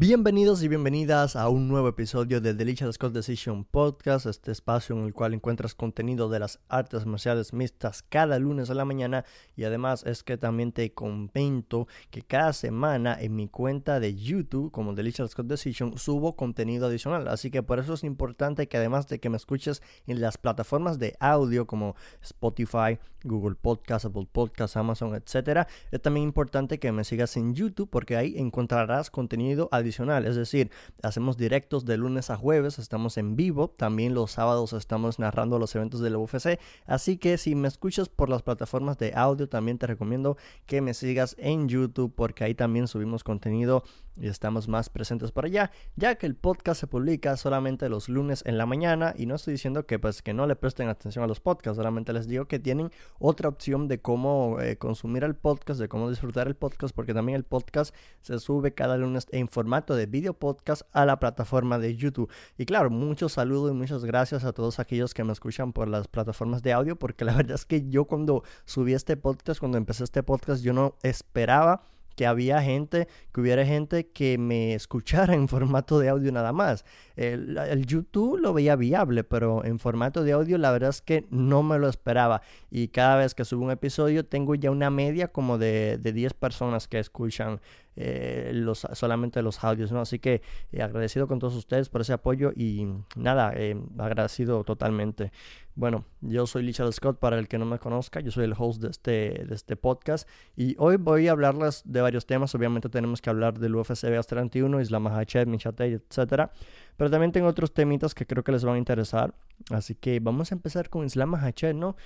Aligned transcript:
Bienvenidos 0.00 0.62
y 0.62 0.68
bienvenidas 0.68 1.34
a 1.34 1.48
un 1.48 1.66
nuevo 1.66 1.88
episodio 1.88 2.40
de 2.40 2.54
Delicious 2.54 2.94
Scott 2.94 3.12
Decision 3.12 3.64
Podcast, 3.64 4.26
este 4.26 4.52
espacio 4.52 4.96
en 4.96 5.04
el 5.04 5.12
cual 5.12 5.34
encuentras 5.34 5.74
contenido 5.74 6.28
de 6.28 6.38
las 6.38 6.60
artes 6.68 7.04
marciales 7.04 7.52
mixtas 7.52 8.04
cada 8.08 8.38
lunes 8.38 8.70
a 8.70 8.74
la 8.74 8.84
mañana. 8.84 9.24
Y 9.56 9.64
además 9.64 10.04
es 10.06 10.22
que 10.22 10.36
también 10.36 10.70
te 10.70 10.92
comento 10.92 11.88
que 12.10 12.22
cada 12.22 12.52
semana 12.52 13.20
en 13.20 13.34
mi 13.34 13.48
cuenta 13.48 13.98
de 13.98 14.14
YouTube 14.14 14.70
como 14.70 14.94
Delicious 14.94 15.32
Scott 15.32 15.48
Decision 15.48 15.98
subo 15.98 16.36
contenido 16.36 16.86
adicional, 16.86 17.26
así 17.26 17.50
que 17.50 17.64
por 17.64 17.80
eso 17.80 17.94
es 17.94 18.04
importante 18.04 18.68
que 18.68 18.76
además 18.76 19.08
de 19.08 19.18
que 19.18 19.30
me 19.30 19.36
escuches 19.36 19.82
en 20.06 20.20
las 20.20 20.38
plataformas 20.38 21.00
de 21.00 21.16
audio 21.18 21.66
como 21.66 21.96
Spotify, 22.22 23.00
Google 23.24 23.56
Podcast, 23.56 24.04
Apple 24.04 24.28
Podcast, 24.30 24.76
Amazon, 24.76 25.16
etcétera, 25.16 25.66
es 25.90 26.00
también 26.00 26.22
importante 26.22 26.78
que 26.78 26.92
me 26.92 27.02
sigas 27.02 27.36
en 27.36 27.52
YouTube 27.52 27.90
porque 27.90 28.16
ahí 28.16 28.34
encontrarás 28.36 29.10
contenido 29.10 29.68
adicional 29.72 29.87
es 29.88 30.36
decir, 30.36 30.70
hacemos 31.02 31.36
directos 31.36 31.84
de 31.84 31.96
lunes 31.96 32.30
a 32.30 32.36
jueves, 32.36 32.78
estamos 32.78 33.16
en 33.18 33.36
vivo, 33.36 33.68
también 33.68 34.14
los 34.14 34.32
sábados 34.32 34.72
estamos 34.72 35.18
narrando 35.18 35.58
los 35.58 35.74
eventos 35.74 36.00
de 36.00 36.10
la 36.10 36.18
UFC, 36.18 36.58
así 36.86 37.16
que 37.16 37.38
si 37.38 37.54
me 37.54 37.68
escuchas 37.68 38.08
por 38.08 38.28
las 38.28 38.42
plataformas 38.42 38.98
de 38.98 39.12
audio, 39.14 39.48
también 39.48 39.78
te 39.78 39.86
recomiendo 39.86 40.36
que 40.66 40.80
me 40.80 40.94
sigas 40.94 41.36
en 41.38 41.68
YouTube 41.68 42.12
porque 42.14 42.44
ahí 42.44 42.54
también 42.54 42.88
subimos 42.88 43.24
contenido 43.24 43.82
y 44.20 44.28
estamos 44.28 44.68
más 44.68 44.88
presentes 44.90 45.32
por 45.32 45.44
allá, 45.44 45.70
ya 45.96 46.16
que 46.16 46.26
el 46.26 46.34
podcast 46.34 46.80
se 46.80 46.86
publica 46.86 47.36
solamente 47.36 47.88
los 47.88 48.08
lunes 48.08 48.42
en 48.46 48.58
la 48.58 48.66
mañana 48.66 49.14
y 49.16 49.26
no 49.26 49.36
estoy 49.36 49.52
diciendo 49.52 49.86
que 49.86 49.98
pues 49.98 50.22
que 50.22 50.34
no 50.34 50.46
le 50.46 50.56
presten 50.56 50.88
atención 50.88 51.24
a 51.24 51.28
los 51.28 51.40
podcasts, 51.40 51.76
solamente 51.76 52.12
les 52.12 52.26
digo 52.26 52.46
que 52.46 52.58
tienen 52.58 52.90
otra 53.18 53.48
opción 53.48 53.88
de 53.88 54.00
cómo 54.00 54.60
eh, 54.60 54.76
consumir 54.76 55.24
el 55.24 55.36
podcast, 55.36 55.80
de 55.80 55.88
cómo 55.88 56.10
disfrutar 56.10 56.48
el 56.48 56.56
podcast, 56.56 56.94
porque 56.94 57.14
también 57.14 57.36
el 57.36 57.44
podcast 57.44 57.94
se 58.20 58.38
sube 58.38 58.74
cada 58.74 58.96
lunes 58.96 59.26
en 59.30 59.48
formato 59.48 59.77
de 59.86 60.06
video 60.06 60.34
podcast 60.34 60.82
a 60.92 61.06
la 61.06 61.18
plataforma 61.18 61.78
de 61.78 61.96
YouTube. 61.96 62.30
Y 62.56 62.66
claro, 62.66 62.90
muchos 62.90 63.32
saludos 63.32 63.70
y 63.70 63.74
muchas 63.74 64.04
gracias 64.04 64.44
a 64.44 64.52
todos 64.52 64.78
aquellos 64.78 65.14
que 65.14 65.24
me 65.24 65.32
escuchan 65.32 65.72
por 65.72 65.88
las 65.88 66.08
plataformas 66.08 66.62
de 66.62 66.72
audio, 66.72 66.96
porque 66.96 67.24
la 67.24 67.32
verdad 67.36 67.54
es 67.54 67.64
que 67.64 67.88
yo 67.88 68.04
cuando 68.04 68.42
subí 68.64 68.94
este 68.94 69.16
podcast, 69.16 69.60
cuando 69.60 69.78
empecé 69.78 70.04
este 70.04 70.22
podcast, 70.22 70.62
yo 70.62 70.72
no 70.72 70.96
esperaba 71.02 71.82
que 72.16 72.26
había 72.26 72.60
gente, 72.60 73.06
que 73.32 73.40
hubiera 73.40 73.64
gente 73.64 74.08
que 74.08 74.38
me 74.38 74.74
escuchara 74.74 75.34
en 75.34 75.46
formato 75.46 76.00
de 76.00 76.08
audio 76.08 76.32
nada 76.32 76.52
más. 76.52 76.84
El, 77.18 77.84
YouTube 77.84 78.38
lo 78.38 78.54
veía 78.54 78.76
viable, 78.76 79.24
pero 79.24 79.64
en 79.64 79.80
formato 79.80 80.22
de 80.22 80.32
audio 80.32 80.56
la 80.56 80.70
verdad 80.70 80.90
es 80.90 81.02
que 81.02 81.26
no 81.30 81.62
me 81.62 81.78
lo 81.78 81.88
esperaba. 81.88 82.42
Y 82.70 82.88
cada 82.88 83.16
vez 83.16 83.34
que 83.34 83.44
subo 83.44 83.64
un 83.64 83.72
episodio 83.72 84.24
tengo 84.24 84.54
ya 84.54 84.70
una 84.70 84.90
media 84.90 85.28
como 85.28 85.58
de, 85.58 85.98
de 85.98 86.12
10 86.12 86.34
personas 86.34 86.86
que 86.86 87.00
escuchan 87.00 87.60
eh, 88.00 88.52
los, 88.54 88.86
solamente 88.92 89.42
los 89.42 89.64
audios, 89.64 89.90
¿no? 89.90 90.00
Así 90.00 90.20
que 90.20 90.40
eh, 90.70 90.82
agradecido 90.82 91.26
con 91.26 91.40
todos 91.40 91.56
ustedes 91.56 91.88
por 91.88 92.02
ese 92.02 92.12
apoyo 92.12 92.52
y 92.54 92.86
nada, 93.16 93.52
eh, 93.56 93.76
agradecido 93.98 94.62
totalmente. 94.62 95.32
Bueno, 95.74 96.04
yo 96.20 96.46
soy 96.46 96.62
Richard 96.62 96.92
Scott, 96.92 97.18
para 97.18 97.40
el 97.40 97.48
que 97.48 97.58
no 97.58 97.64
me 97.64 97.80
conozca, 97.80 98.20
yo 98.20 98.30
soy 98.30 98.44
el 98.44 98.54
host 98.56 98.80
de 98.82 98.90
este, 98.90 99.44
de 99.48 99.52
este 99.52 99.74
podcast 99.74 100.28
y 100.54 100.76
hoy 100.78 100.96
voy 100.96 101.26
a 101.26 101.32
hablarles 101.32 101.82
de 101.84 102.00
varios 102.00 102.24
temas, 102.24 102.54
obviamente 102.54 102.88
tenemos 102.88 103.20
que 103.20 103.30
hablar 103.30 103.58
del 103.58 103.74
UFC 103.74 104.06
31, 104.28 104.80
Islam 104.80 105.02
Makhachev, 105.02 105.48
Michatei, 105.48 105.94
etcétera, 105.94 106.52
pero 106.98 107.08
también 107.10 107.32
tengo 107.32 107.46
otros 107.46 107.72
temitas 107.72 108.12
que 108.12 108.26
creo 108.26 108.44
que 108.44 108.52
les 108.52 108.64
van 108.64 108.74
a 108.74 108.78
interesar, 108.78 109.32
así 109.70 109.94
que 109.94 110.18
vamos 110.20 110.52
a 110.52 110.56
empezar 110.56 110.90
con 110.90 111.06
Islam 111.06 111.30
Makhachev, 111.30 111.74
¿no? 111.74 111.96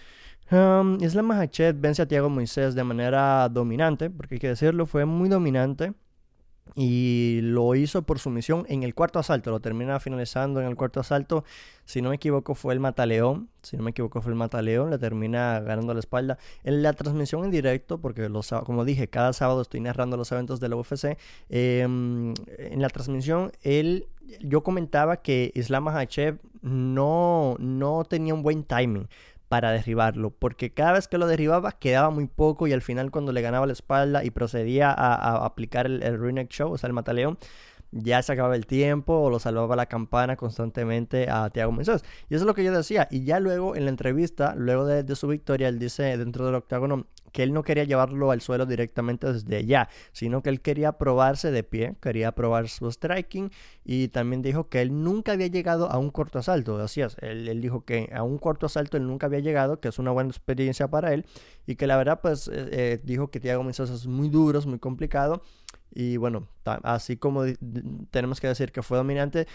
Um, 0.50 0.98
Islam 1.00 1.26
Makhachev 1.26 1.80
vence 1.80 2.02
a 2.02 2.06
Thiago 2.06 2.28
Moisés 2.28 2.74
de 2.74 2.84
manera 2.84 3.48
dominante, 3.48 4.10
porque 4.10 4.34
hay 4.34 4.38
que 4.38 4.48
decirlo, 4.48 4.84
fue 4.84 5.06
muy 5.06 5.30
dominante. 5.30 5.94
Y 6.74 7.40
lo 7.42 7.74
hizo 7.74 8.02
por 8.02 8.18
sumisión 8.18 8.64
en 8.68 8.82
el 8.82 8.94
cuarto 8.94 9.18
asalto, 9.18 9.50
lo 9.50 9.60
termina 9.60 10.00
finalizando 10.00 10.60
en 10.60 10.66
el 10.66 10.76
cuarto 10.76 11.00
asalto. 11.00 11.44
Si 11.84 12.00
no 12.00 12.08
me 12.10 12.16
equivoco, 12.16 12.54
fue 12.54 12.72
el 12.72 12.80
Mataleón. 12.80 13.50
Si 13.62 13.76
no 13.76 13.82
me 13.82 13.90
equivoco, 13.90 14.22
fue 14.22 14.32
el 14.32 14.38
Mataleón. 14.38 14.90
Le 14.90 14.98
termina 14.98 15.60
ganando 15.60 15.92
la 15.92 16.00
espalda. 16.00 16.38
En 16.64 16.82
la 16.82 16.94
transmisión 16.94 17.44
en 17.44 17.50
directo, 17.50 17.98
porque 17.98 18.28
los, 18.28 18.50
como 18.64 18.84
dije, 18.84 19.08
cada 19.08 19.32
sábado 19.34 19.60
estoy 19.60 19.80
narrando 19.80 20.16
los 20.16 20.32
eventos 20.32 20.60
de 20.60 20.68
la 20.68 20.76
UFC. 20.76 21.18
Em, 21.50 22.32
en 22.58 22.80
la 22.80 22.88
transmisión, 22.88 23.52
él, 23.62 24.06
yo 24.40 24.62
comentaba 24.62 25.18
que 25.18 25.52
Islam 25.54 25.84
Makhachev 25.84 26.38
no, 26.62 27.56
no 27.58 28.04
tenía 28.04 28.32
un 28.32 28.42
buen 28.42 28.64
timing 28.64 29.08
para 29.52 29.70
derribarlo, 29.70 30.30
porque 30.30 30.72
cada 30.72 30.92
vez 30.92 31.08
que 31.08 31.18
lo 31.18 31.26
derribaba 31.26 31.72
quedaba 31.72 32.08
muy 32.08 32.26
poco 32.26 32.66
y 32.68 32.72
al 32.72 32.80
final 32.80 33.10
cuando 33.10 33.32
le 33.32 33.42
ganaba 33.42 33.66
la 33.66 33.74
espalda 33.74 34.24
y 34.24 34.30
procedía 34.30 34.90
a, 34.90 35.44
aplicar 35.44 35.84
el, 35.84 36.02
el 36.02 36.48
Show, 36.48 36.72
o 36.72 36.78
sea, 36.78 36.86
el 36.86 36.94
Mataleón, 36.94 37.36
ya 37.92 38.22
se 38.22 38.32
acababa 38.32 38.56
el 38.56 38.66
tiempo 38.66 39.14
o 39.14 39.30
lo 39.30 39.38
salvaba 39.38 39.76
la 39.76 39.86
campana 39.86 40.36
constantemente 40.36 41.28
a 41.30 41.50
Thiago 41.50 41.72
Moisés. 41.72 42.02
Y 42.28 42.34
eso 42.34 42.44
es 42.44 42.46
lo 42.46 42.54
que 42.54 42.64
yo 42.64 42.72
decía. 42.72 43.06
Y 43.10 43.24
ya 43.24 43.38
luego 43.38 43.76
en 43.76 43.84
la 43.84 43.90
entrevista, 43.90 44.54
luego 44.56 44.86
de, 44.86 45.04
de, 45.04 45.16
su 45.16 45.28
victoria, 45.28 45.68
él 45.68 45.78
dice 45.78 46.16
dentro 46.16 46.46
del 46.46 46.54
octágono 46.54 47.06
que 47.32 47.42
él 47.42 47.52
no 47.52 47.62
quería 47.64 47.84
llevarlo 47.84 48.30
al 48.30 48.40
suelo 48.40 48.66
directamente 48.66 49.32
desde 49.32 49.56
allá, 49.56 49.88
sino 50.12 50.42
que 50.42 50.50
él 50.50 50.60
quería 50.60 50.92
probarse 50.92 51.50
de 51.50 51.64
pie, 51.64 51.96
quería 52.00 52.32
probar 52.32 52.68
su 52.68 52.90
striking 52.90 53.50
y 53.84 54.08
también 54.08 54.42
dijo 54.42 54.68
que 54.68 54.82
él 54.82 55.02
nunca 55.02 55.32
había 55.32 55.46
llegado 55.48 55.90
a 55.90 55.98
un 55.98 56.10
corto 56.10 56.38
asalto, 56.38 56.78
así 56.78 57.00
es, 57.00 57.16
él, 57.20 57.60
dijo 57.60 57.84
que 57.84 58.10
a 58.14 58.22
un 58.22 58.38
corto 58.38 58.66
asalto 58.66 58.96
él 58.96 59.06
nunca 59.06 59.26
había 59.26 59.40
llegado, 59.40 59.80
que 59.80 59.88
es 59.88 59.98
una 59.98 60.10
buena 60.10 60.30
experiencia 60.30 60.88
para 60.88 61.12
él 61.14 61.24
y 61.66 61.76
que 61.76 61.86
la 61.86 61.96
verdad 61.96 62.20
pues 62.22 62.48
eh, 62.48 62.68
eh, 62.70 63.00
dijo 63.02 63.30
que 63.30 63.40
Thiago 63.40 63.62
Mendoza 63.62 63.94
es 63.94 64.06
muy 64.06 64.28
duro, 64.28 64.58
es 64.58 64.66
muy 64.66 64.78
complicado 64.78 65.42
y 65.94 66.16
bueno, 66.16 66.48
así 66.64 67.16
como 67.16 67.44
tenemos 68.10 68.40
que 68.40 68.48
decir 68.48 68.72
que 68.72 68.82
fue 68.82 68.98
dominante, 68.98 69.46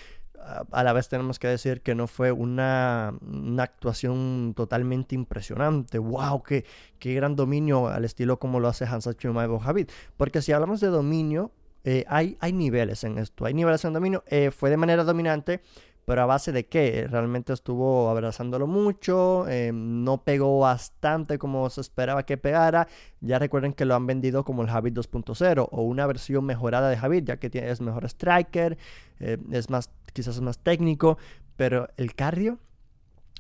a 0.72 0.84
la 0.84 0.94
vez 0.94 1.10
tenemos 1.10 1.40
que 1.40 1.48
decir 1.48 1.82
que 1.82 1.96
no 1.96 2.08
fue 2.08 2.32
una, 2.32 3.14
actuación 3.58 4.54
totalmente 4.56 5.16
impresionante. 5.16 5.98
¡Wow! 5.98 6.44
Qué, 6.44 6.66
qué, 7.00 7.14
gran 7.16 7.36
dominio 7.36 7.88
al 7.88 8.06
estilo 8.06 8.40
como 8.40 8.60
lo 8.60 8.68
hace 8.68 8.86
Hansacho 8.86 9.34
Maebo 9.34 9.60
Javid! 9.60 9.90
Porque 10.16 10.42
si 10.42 10.52
hablamos 10.52 10.80
de 10.80 10.88
dominio, 10.88 11.52
eh, 11.84 12.06
hay, 12.08 12.38
hay 12.40 12.54
niveles 12.54 13.04
en 13.04 13.18
esto. 13.18 13.46
Hay 13.46 13.54
niveles 13.54 13.84
en 13.86 13.94
dominio. 13.94 14.24
Eh, 14.28 14.52
fue 14.52 14.70
de 14.70 14.78
manera 14.78 15.04
dominante, 15.04 15.62
pero 16.08 16.22
a 16.22 16.26
base 16.26 16.54
de 16.54 16.66
qué? 16.66 17.06
Realmente 17.10 17.52
estuvo 17.52 18.10
abrazándolo 18.10 18.66
mucho, 18.66 19.46
eh, 19.50 19.72
no 19.74 20.24
pegó 20.24 20.58
bastante 20.60 21.38
como 21.38 21.70
se 21.70 21.82
esperaba 21.82 22.26
que 22.26 22.38
pegara. 22.38 22.88
Ya 23.20 23.40
recuerden 23.40 23.74
que 23.74 23.84
lo 23.84 23.94
han 23.94 24.08
vendido 24.08 24.46
como 24.46 24.62
el 24.62 24.70
Javid 24.70 24.94
2.0 24.94 25.68
o 25.70 25.82
una 25.82 26.08
versión 26.08 26.46
mejorada 26.46 26.90
de 26.90 26.96
Javid, 26.96 27.26
ya 27.26 27.38
que 27.42 27.52
es 27.54 27.82
mejor 27.82 28.06
striker, 28.06 28.78
eh, 29.20 29.38
es 29.52 29.70
más, 29.70 29.92
quizás 30.14 30.36
es 30.36 30.42
más 30.42 30.60
técnico, 30.60 31.18
pero 31.58 31.90
el 31.98 32.16
cardio, 32.16 32.58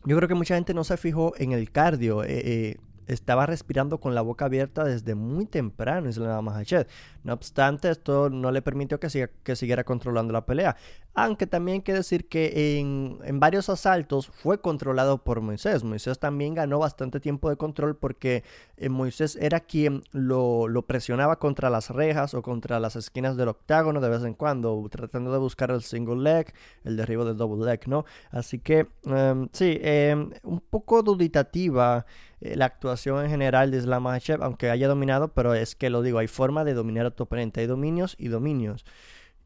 yo 0.04 0.18
creo 0.18 0.28
que 0.28 0.36
mucha 0.36 0.56
gente 0.56 0.74
no 0.74 0.84
se 0.84 0.98
fijó 0.98 1.32
en 1.38 1.54
el 1.54 1.72
cardio. 1.72 2.26
Eh, 2.26 2.76
estaba 3.08 3.46
respirando 3.46 4.00
con 4.00 4.14
la 4.14 4.22
boca 4.22 4.46
abierta 4.46 4.84
desde 4.84 5.16
muy 5.16 5.46
temprano 5.46 6.10
Islam 6.10 6.44
Makhachev. 6.44 6.86
No 7.28 7.34
obstante, 7.34 7.90
esto 7.90 8.30
no 8.30 8.52
le 8.52 8.62
permitió 8.62 9.02
que, 9.02 9.30
que 9.44 9.56
siguiera 9.58 9.84
controlando 9.84 10.32
la 10.32 10.46
pelea. 10.46 10.78
Aunque 11.14 11.46
también 11.46 11.78
hay 11.78 11.82
que 11.82 11.94
decir 11.94 12.30
que 12.30 12.80
en, 12.80 13.20
varios 13.40 13.68
asaltos 13.68 14.28
fue 14.28 14.62
controlado 14.62 15.26
por 15.26 15.42
Moisés. 15.42 15.84
Moisés 15.84 16.20
también 16.20 16.54
ganó 16.54 16.80
bastante 16.80 17.20
tiempo 17.20 17.50
de 17.50 17.58
control 17.58 17.98
porque 17.98 18.46
eh, 18.78 18.88
Moisés 18.88 19.36
era 19.42 19.60
quien 19.60 20.04
lo, 20.14 20.70
presionaba 20.88 21.38
contra 21.38 21.70
las 21.70 21.90
rejas 21.90 22.34
o 22.34 22.42
contra 22.42 22.80
las 22.80 22.96
esquinas 22.96 23.36
del 23.36 23.50
octágono 23.50 24.00
de 24.00 24.08
vez 24.08 24.24
en 24.24 24.34
cuando, 24.34 24.88
tratando 24.90 25.34
de 25.34 25.40
buscar 25.40 25.72
el 25.72 25.82
single 25.82 26.24
leg, 26.24 26.54
el 26.86 26.96
derribo 26.96 27.26
del 27.26 27.36
double 27.36 27.66
leg, 27.66 27.90
¿no? 27.90 28.06
Así 28.32 28.60
que 28.60 28.88
em, 29.04 29.50
sí, 29.52 29.80
em, 29.82 30.32
un 30.44 30.62
poco 30.62 31.04
duditativa 31.04 32.06
eh, 32.40 32.56
la 32.56 32.66
actuación 32.66 33.24
en 33.24 33.32
general 33.32 33.72
de 33.72 33.78
Islam 33.80 34.04
Makhachev, 34.04 34.44
aunque 34.44 34.70
haya 34.70 34.88
dominado, 34.88 35.34
pero 35.34 35.56
es 35.56 35.76
que 35.76 35.90
lo 35.90 36.04
digo, 36.04 36.20
hay 36.20 36.28
forma 36.28 36.64
de 36.64 36.76
dominar 36.76 37.08
a 37.08 37.12
tu 37.18 37.24
oponente, 37.24 37.60
hay 37.60 37.68
dominios 37.68 38.16
y 38.18 38.30
dominios. 38.30 38.86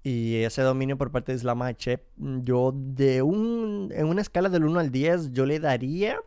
Y 0.03 0.37
ese 0.43 0.61
dominio 0.61 0.97
por 0.97 1.11
parte 1.11 1.31
de 1.31 1.37
Islam 1.37 1.59
Makhachev, 1.59 2.01
yo 2.17 2.73
de 2.75 3.21
un, 3.21 3.91
en 3.95 4.07
una 4.07 4.21
escala 4.21 4.49
del 4.49 4.65
1 4.65 4.79
al 4.79 4.91
10, 4.91 5.31
yo 5.33 5.45
le 5.45 5.59
daría 5.59 6.19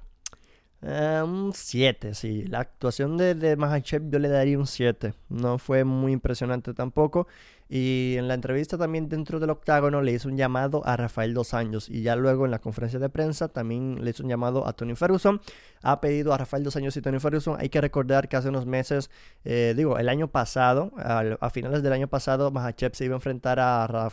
eh, 0.82 1.22
un 1.24 1.52
7, 1.54 2.14
sí. 2.14 2.44
La 2.44 2.60
actuación 2.60 3.16
de, 3.16 3.34
de 3.34 3.56
Makhachev 3.56 4.10
yo 4.10 4.18
le 4.18 4.28
daría 4.28 4.58
un 4.58 4.66
7. 4.66 5.14
No 5.28 5.58
fue 5.58 5.84
muy 5.84 6.12
impresionante 6.12 6.74
tampoco. 6.74 7.26
Y 7.68 8.16
en 8.18 8.28
la 8.28 8.34
entrevista 8.34 8.76
también 8.76 9.08
dentro 9.08 9.40
del 9.40 9.50
octágono 9.50 10.02
le 10.02 10.12
hizo 10.12 10.28
un 10.28 10.36
llamado 10.36 10.86
a 10.86 10.96
Rafael 10.96 11.32
Dos 11.32 11.54
Años. 11.54 11.88
Y 11.88 12.02
ya 12.02 12.14
luego 12.14 12.44
en 12.44 12.50
la 12.50 12.58
conferencia 12.58 12.98
de 12.98 13.08
prensa 13.08 13.48
también 13.48 14.04
le 14.04 14.10
hizo 14.10 14.22
un 14.22 14.28
llamado 14.28 14.66
a 14.66 14.74
Tony 14.74 14.94
Ferguson. 14.94 15.40
Ha 15.82 16.00
pedido 16.00 16.34
a 16.34 16.38
Rafael 16.38 16.62
Dos 16.62 16.76
Años 16.76 16.96
y 16.96 17.00
Tony 17.02 17.18
Ferguson. 17.18 17.56
Hay 17.58 17.70
que 17.70 17.80
recordar 17.80 18.28
que 18.28 18.36
hace 18.36 18.50
unos 18.50 18.66
meses, 18.66 19.10
eh, 19.44 19.72
digo, 19.76 19.98
el 19.98 20.08
año 20.08 20.28
pasado, 20.28 20.92
a, 20.96 21.50
finales 21.50 21.82
del 21.82 21.92
año 21.92 22.08
pasado, 22.08 22.50
Mahachev 22.50 22.94
se 22.94 23.06
iba 23.06 23.14
a 23.14 23.16
enfrentar 23.16 23.58
a, 23.60 24.10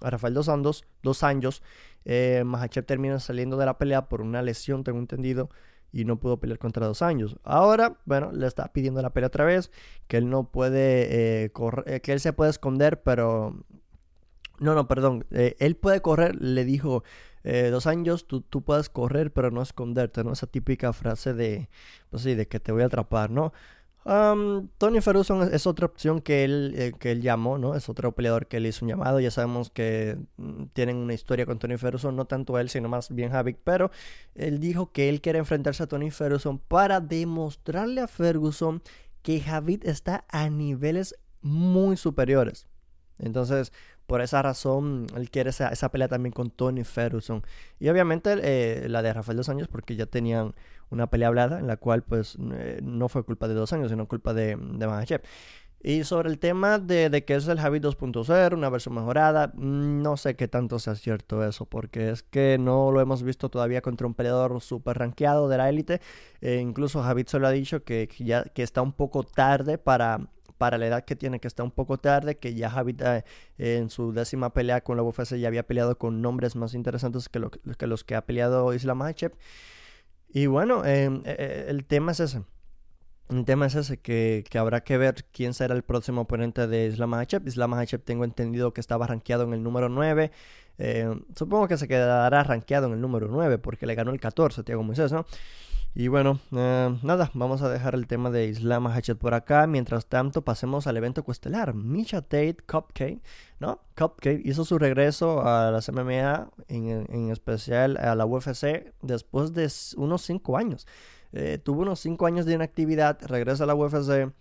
Rafael 0.00 0.34
Dos 0.34 0.48
Años. 0.48 0.84
Dos 1.02 1.22
años. 1.22 1.62
Eh, 2.04 2.42
Mahachev 2.44 2.84
termina 2.84 3.20
saliendo 3.20 3.56
de 3.56 3.66
la 3.66 3.78
pelea 3.78 4.08
por 4.08 4.20
una 4.20 4.42
lesión, 4.42 4.84
tengo 4.84 4.98
entendido 4.98 5.48
y 5.94 6.04
no 6.04 6.18
pudo 6.20 6.38
pelear 6.40 6.58
contra 6.58 6.86
dos 6.86 7.02
años. 7.02 7.36
Ahora, 7.44 7.98
bueno, 8.06 8.32
le 8.32 8.46
está 8.46 8.72
pidiendo 8.72 9.02
la 9.02 9.10
pelea 9.10 9.28
otra 9.28 9.44
vez, 9.44 9.70
que 10.08 10.16
él 10.18 10.28
no 10.30 10.50
puede 10.50 11.44
eh, 11.44 11.50
correr, 11.52 11.84
eh, 11.94 12.00
que 12.00 12.12
él 12.12 12.20
se 12.20 12.32
puede 12.32 12.50
esconder, 12.50 13.02
pero 13.02 13.54
No, 14.60 14.74
no, 14.74 14.86
perdón. 14.86 15.26
Eh, 15.30 15.56
él 15.58 15.76
puede 15.76 16.00
correr, 16.00 16.36
le 16.40 16.64
dijo, 16.64 17.02
eh, 17.42 17.68
dos 17.70 17.86
años 17.86 18.26
tú, 18.26 18.40
tú 18.40 18.62
puedes 18.62 18.88
correr, 18.88 19.32
pero 19.32 19.50
no 19.50 19.62
esconderte, 19.62 20.22
¿no? 20.24 20.32
Esa 20.32 20.46
típica 20.46 20.92
frase 20.92 21.34
de, 21.34 21.68
pues 22.10 22.22
sí, 22.22 22.34
de 22.34 22.46
que 22.48 22.60
te 22.60 22.72
voy 22.72 22.82
a 22.82 22.86
atrapar, 22.86 23.30
¿no? 23.30 23.52
Tony 24.04 25.00
Ferguson 25.00 25.48
es, 25.52 25.66
otra 25.66 25.86
opción 25.86 26.20
que 26.20 26.44
él, 26.44 26.74
eh, 26.76 26.92
que 26.98 27.10
él 27.10 27.22
llamó, 27.22 27.56
¿no? 27.56 27.74
Es 27.74 27.88
otro 27.88 28.12
peleador 28.12 28.46
que 28.48 28.60
le 28.60 28.68
hizo 28.68 28.84
un 28.84 28.90
llamado. 28.90 29.18
Ya 29.18 29.30
sabemos 29.30 29.70
que 29.70 30.18
mm, 30.36 30.64
tienen 30.74 30.96
una 30.96 31.14
historia 31.14 31.46
con 31.46 31.58
Tony 31.58 31.78
Ferguson, 31.78 32.14
no 32.14 32.26
tanto 32.26 32.58
él, 32.58 32.68
sino 32.68 32.88
más 32.88 33.14
bien 33.14 33.34
Havik. 33.34 33.58
Pero 33.64 33.90
él 34.34 34.60
dijo 34.60 34.92
que 34.92 35.08
él 35.08 35.22
quiere 35.22 35.38
enfrentarse 35.38 35.82
a 35.82 35.86
Tony 35.86 36.10
Ferguson 36.10 36.58
para 36.58 37.00
demostrarle 37.00 38.02
a 38.02 38.08
Ferguson 38.08 38.82
que 39.22 39.40
Javid 39.40 39.86
está 39.86 40.26
a 40.28 40.50
niveles 40.50 41.16
muy 41.40 41.96
superiores. 41.96 42.66
Entonces, 43.18 43.72
por 44.06 44.20
esa 44.20 44.42
razón, 44.42 45.06
él 45.16 45.30
quiere 45.30 45.50
esa, 45.50 45.88
pelea 45.90 46.08
también 46.08 46.32
con 46.32 46.50
Tony 46.50 46.84
Ferguson. 46.84 47.42
Y 47.80 47.88
obviamente 47.88 48.36
eh, 48.42 48.88
la 48.88 49.00
de 49.02 49.12
Rafael 49.14 49.38
Dos 49.38 49.48
Años, 49.48 49.68
porque 49.68 49.96
ya 49.96 50.04
tenían 50.06 50.54
una 50.90 51.08
pelea 51.08 51.28
hablada, 51.28 51.58
en 51.58 51.66
la 51.66 51.76
cual 51.76 52.02
pues 52.02 52.36
eh, 52.52 52.80
no 52.82 53.08
fue 53.08 53.24
culpa 53.24 53.48
de 53.48 53.54
Dos 53.54 53.72
Años, 53.72 53.90
sino 53.90 54.06
culpa 54.08 54.34
de, 54.34 54.56
de 54.56 55.20
Y 55.82 56.04
sobre 56.04 56.30
el 56.30 56.38
tema 56.38 56.78
de, 56.78 57.10
de, 57.10 57.24
que 57.24 57.34
es 57.34 57.48
el 57.48 57.60
Javi 57.60 57.80
2.0, 57.80 58.54
una 58.54 58.68
versión 58.70 58.94
mejorada, 58.94 59.52
no 59.56 60.16
sé 60.16 60.36
qué 60.36 60.48
tanto 60.48 60.78
sea 60.78 60.94
cierto 60.94 61.44
eso, 61.44 61.66
porque 61.66 62.10
es 62.10 62.22
que 62.22 62.56
no 62.58 62.90
lo 62.90 63.00
hemos 63.00 63.22
visto 63.22 63.48
todavía 63.48 63.82
contra 63.82 64.06
un 64.06 64.14
peleador 64.14 64.60
súper 64.60 64.98
rankeado 64.98 65.48
de 65.48 65.58
la 65.58 65.68
élite. 65.68 66.00
E 66.40 66.56
incluso 66.56 67.02
Javid 67.02 67.26
se 67.26 67.38
lo 67.38 67.46
ha 67.46 67.50
dicho 67.50 67.84
que, 67.84 68.08
ya, 68.18 68.44
que 68.44 68.62
está 68.62 68.82
un 68.82 68.92
poco 68.92 69.24
tarde 69.24 69.78
para 69.78 70.20
para 70.58 70.78
la 70.78 70.86
edad 70.86 71.04
que 71.04 71.16
tiene, 71.16 71.40
que 71.40 71.48
está 71.48 71.62
un 71.62 71.70
poco 71.70 71.98
tarde, 71.98 72.38
que 72.38 72.54
ya 72.54 72.70
Javid 72.70 73.02
eh, 73.02 73.24
en 73.58 73.90
su 73.90 74.12
décima 74.12 74.52
pelea 74.52 74.82
con 74.82 74.96
la 74.96 75.02
UFC 75.02 75.36
ya 75.36 75.48
había 75.48 75.66
peleado 75.66 75.98
con 75.98 76.22
nombres 76.22 76.56
más 76.56 76.74
interesantes 76.74 77.28
que, 77.28 77.40
que 77.76 77.86
los 77.86 78.04
que 78.04 78.14
ha 78.14 78.24
peleado 78.24 78.72
Islam 78.74 78.98
Makhachev. 78.98 79.32
Y 80.34 80.46
bueno, 80.46 80.84
eh, 80.84 81.08
eh, 81.26 81.66
el 81.68 81.84
tema 81.84 82.10
es 82.10 82.18
ese. 82.18 82.42
El 83.30 83.44
tema 83.44 83.66
es 83.66 83.76
ese, 83.76 83.98
que, 83.98 84.42
que, 84.50 84.58
habrá 84.58 84.82
que 84.82 84.98
ver 84.98 85.24
quién 85.32 85.54
será 85.54 85.76
el 85.76 85.84
próximo 85.84 86.22
oponente 86.22 86.66
de 86.66 86.88
Islam 86.88 87.10
Makhachev. 87.10 87.46
Islam 87.46 87.70
Makhachev 87.70 88.02
tengo 88.02 88.24
entendido 88.24 88.74
que 88.74 88.80
estaba 88.80 89.06
rankeado 89.06 89.44
en 89.44 89.52
el 89.54 89.62
número 89.62 89.88
9. 89.88 90.32
supongo 91.36 91.68
que 91.68 91.76
se 91.76 91.86
quedará 91.86 92.42
rankeado 92.42 92.88
en 92.88 92.94
el 92.94 93.00
número 93.00 93.28
9 93.28 93.58
porque 93.58 93.86
le 93.86 93.94
ganó 93.94 94.10
el 94.10 94.18
14 94.18 94.64
Tiago 94.64 94.82
Moisés, 94.82 95.12
¿no? 95.12 95.24
Y 95.96 96.08
bueno, 96.08 96.40
eh, 96.50 96.98
nada, 97.04 97.30
vamos 97.34 97.62
a 97.62 97.68
dejar 97.68 97.94
el 97.94 98.08
tema 98.08 98.28
de 98.30 98.48
Islam 98.48 98.88
Hachet 98.88 99.16
por 99.16 99.32
acá. 99.32 99.68
Mientras 99.68 100.06
tanto, 100.06 100.42
pasemos 100.42 100.88
al 100.88 100.96
evento 100.96 101.22
cuestelar. 101.22 101.72
Misha 101.72 102.20
Tate 102.20 102.56
Cupcake, 102.66 103.22
¿no? 103.60 103.80
Cupcake 103.96 104.42
hizo 104.44 104.64
su 104.64 104.76
regreso 104.80 105.46
a 105.46 105.70
las 105.70 105.88
MMA, 105.92 106.50
en, 106.66 107.30
especial 107.30 107.96
a 107.98 108.16
la 108.16 108.26
UFC, 108.26 108.92
después 109.02 109.52
de 109.54 109.70
unos 109.96 110.22
5 110.22 110.56
años. 110.56 110.88
Eh, 111.32 111.58
tuvo 111.62 111.82
unos 111.82 112.00
5 112.00 112.26
años 112.26 112.44
de 112.44 112.54
inactividad, 112.54 113.16
regresa 113.22 113.62
a 113.62 113.68
la 113.68 113.76
UFC. 113.76 114.32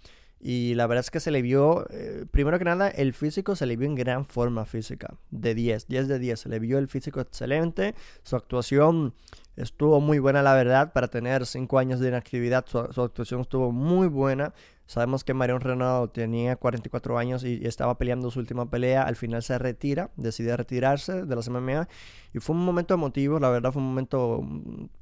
Y 0.45 0.75
la 0.75 0.88
verdad 0.88 1.06
es 1.06 1.10
que 1.10 1.22
se 1.22 1.31
le 1.31 1.42
vio, 1.42 1.88
eh, 1.90 2.25
primero 2.30 2.60
que 2.60 2.66
nada, 2.66 2.90
el 2.90 3.13
físico 3.13 3.56
se 3.56 3.66
le 3.66 3.78
vio 3.78 3.88
en 3.88 3.95
gran 3.95 4.25
forma 4.25 4.66
física, 4.66 5.16
de 5.31 5.56
10, 5.56 5.88
10 5.88 6.10
de 6.10 6.19
10. 6.19 6.38
Se 6.38 6.50
le 6.50 6.60
vio 6.60 6.80
el 6.80 6.90
físico 6.90 7.22
excelente, 7.22 7.95
su 8.24 8.36
actuación 8.36 9.13
estuvo 9.56 10.01
muy 10.01 10.19
buena, 10.19 10.42
la 10.42 10.54
verdad, 10.54 10.92
para 10.92 11.07
tener 11.07 11.45
5 11.45 11.80
años 11.80 12.01
de 12.01 12.10
inactividad. 12.10 12.66
Su, 12.68 12.80
actuación 12.80 13.40
estuvo 13.40 13.72
muy 13.72 14.07
buena. 14.10 14.54
Sabemos 14.86 15.24
que 15.24 15.34
Marion 15.34 15.62
Renaud 15.62 16.10
tenía 16.10 16.57
44 16.57 17.18
años 17.18 17.45
y, 17.45 17.66
estaba 17.66 17.98
peleando 17.98 18.30
su 18.30 18.40
última 18.40 18.69
pelea. 18.69 19.04
Al 19.04 19.16
final 19.16 19.44
se 19.44 19.57
retira, 19.57 20.12
decide 20.18 20.57
retirarse 20.57 21.24
de 21.24 21.36
la 21.38 21.42
MMA. 21.50 21.88
Y 22.34 22.40
fue 22.40 22.54
un 22.54 22.66
momento 22.66 22.94
emotivo, 22.94 23.40
la 23.40 23.50
verdad, 23.50 23.72
fue 23.72 23.81
un 23.81 23.88
momento 23.88 24.42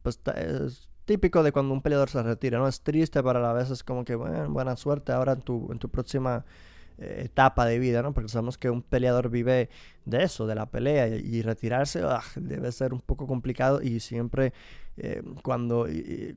pues, 0.04 0.20
típico 1.06 1.44
de 1.44 1.52
cuando 1.52 1.74
un 1.74 1.82
peleador 1.82 2.10
se 2.10 2.22
retira, 2.24 2.60
¿no? 2.60 2.68
Es 2.68 2.82
triste, 2.82 3.22
pero 3.24 3.40
a 3.40 3.42
la 3.42 3.54
vez 3.54 3.70
es 3.70 3.84
como 3.84 4.06
que, 4.06 4.16
bueno, 4.16 4.50
buena 4.50 4.76
suerte 4.76 5.12
ahora 5.12 5.34
en 5.34 5.42
tu, 5.42 5.72
en 5.72 5.80
tu 5.80 5.90
próxima 5.90 6.46
eh, 6.98 7.24
etapa 7.26 7.66
de 7.66 7.80
vida, 7.80 8.04
¿no? 8.04 8.14
Porque 8.14 8.30
sabemos 8.30 8.58
que 8.58 8.70
un 8.70 8.84
peleador 8.84 9.30
vive 9.30 9.70
de 10.06 10.24
eso, 10.24 10.46
de 10.46 10.56
la 10.56 10.68
pelea, 10.68 11.08
y, 11.08 11.42
retirarse 11.42 12.02
ah, 12.04 12.22
debe 12.36 12.72
ser 12.72 12.94
un 12.94 13.02
poco 13.02 13.26
complicado 13.26 13.82
y 13.82 14.00
siempre 14.00 14.54
eh, 14.98 15.24
cuando, 15.42 15.88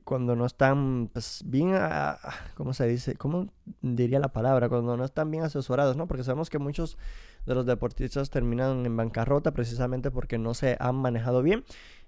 cuando 0.03 0.35
no 0.35 0.45
están 0.45 1.09
pues, 1.13 1.43
bien, 1.45 1.73
ah, 1.75 2.17
¿cómo 2.55 2.73
se 2.73 2.87
dice? 2.87 3.15
¿Cómo 3.15 3.53
diría 3.81 4.19
la 4.19 4.29
palabra? 4.29 4.67
Cuando 4.67 4.97
no 4.97 5.05
están 5.05 5.29
bien 5.29 5.43
asesorados, 5.43 5.97
¿no? 5.97 6.07
Porque 6.07 6.23
sabemos 6.23 6.49
que 6.49 6.57
muchos 6.57 6.97
de 7.45 7.53
los 7.53 7.65
deportistas 7.67 8.31
terminan 8.31 8.85
en 8.87 8.97
bancarrota 8.97 9.51
precisamente 9.51 10.09
porque 10.09 10.39
no 10.39 10.55
se 10.55 10.77
han 10.79 10.95
manejado 10.95 11.43
bien 11.43 11.63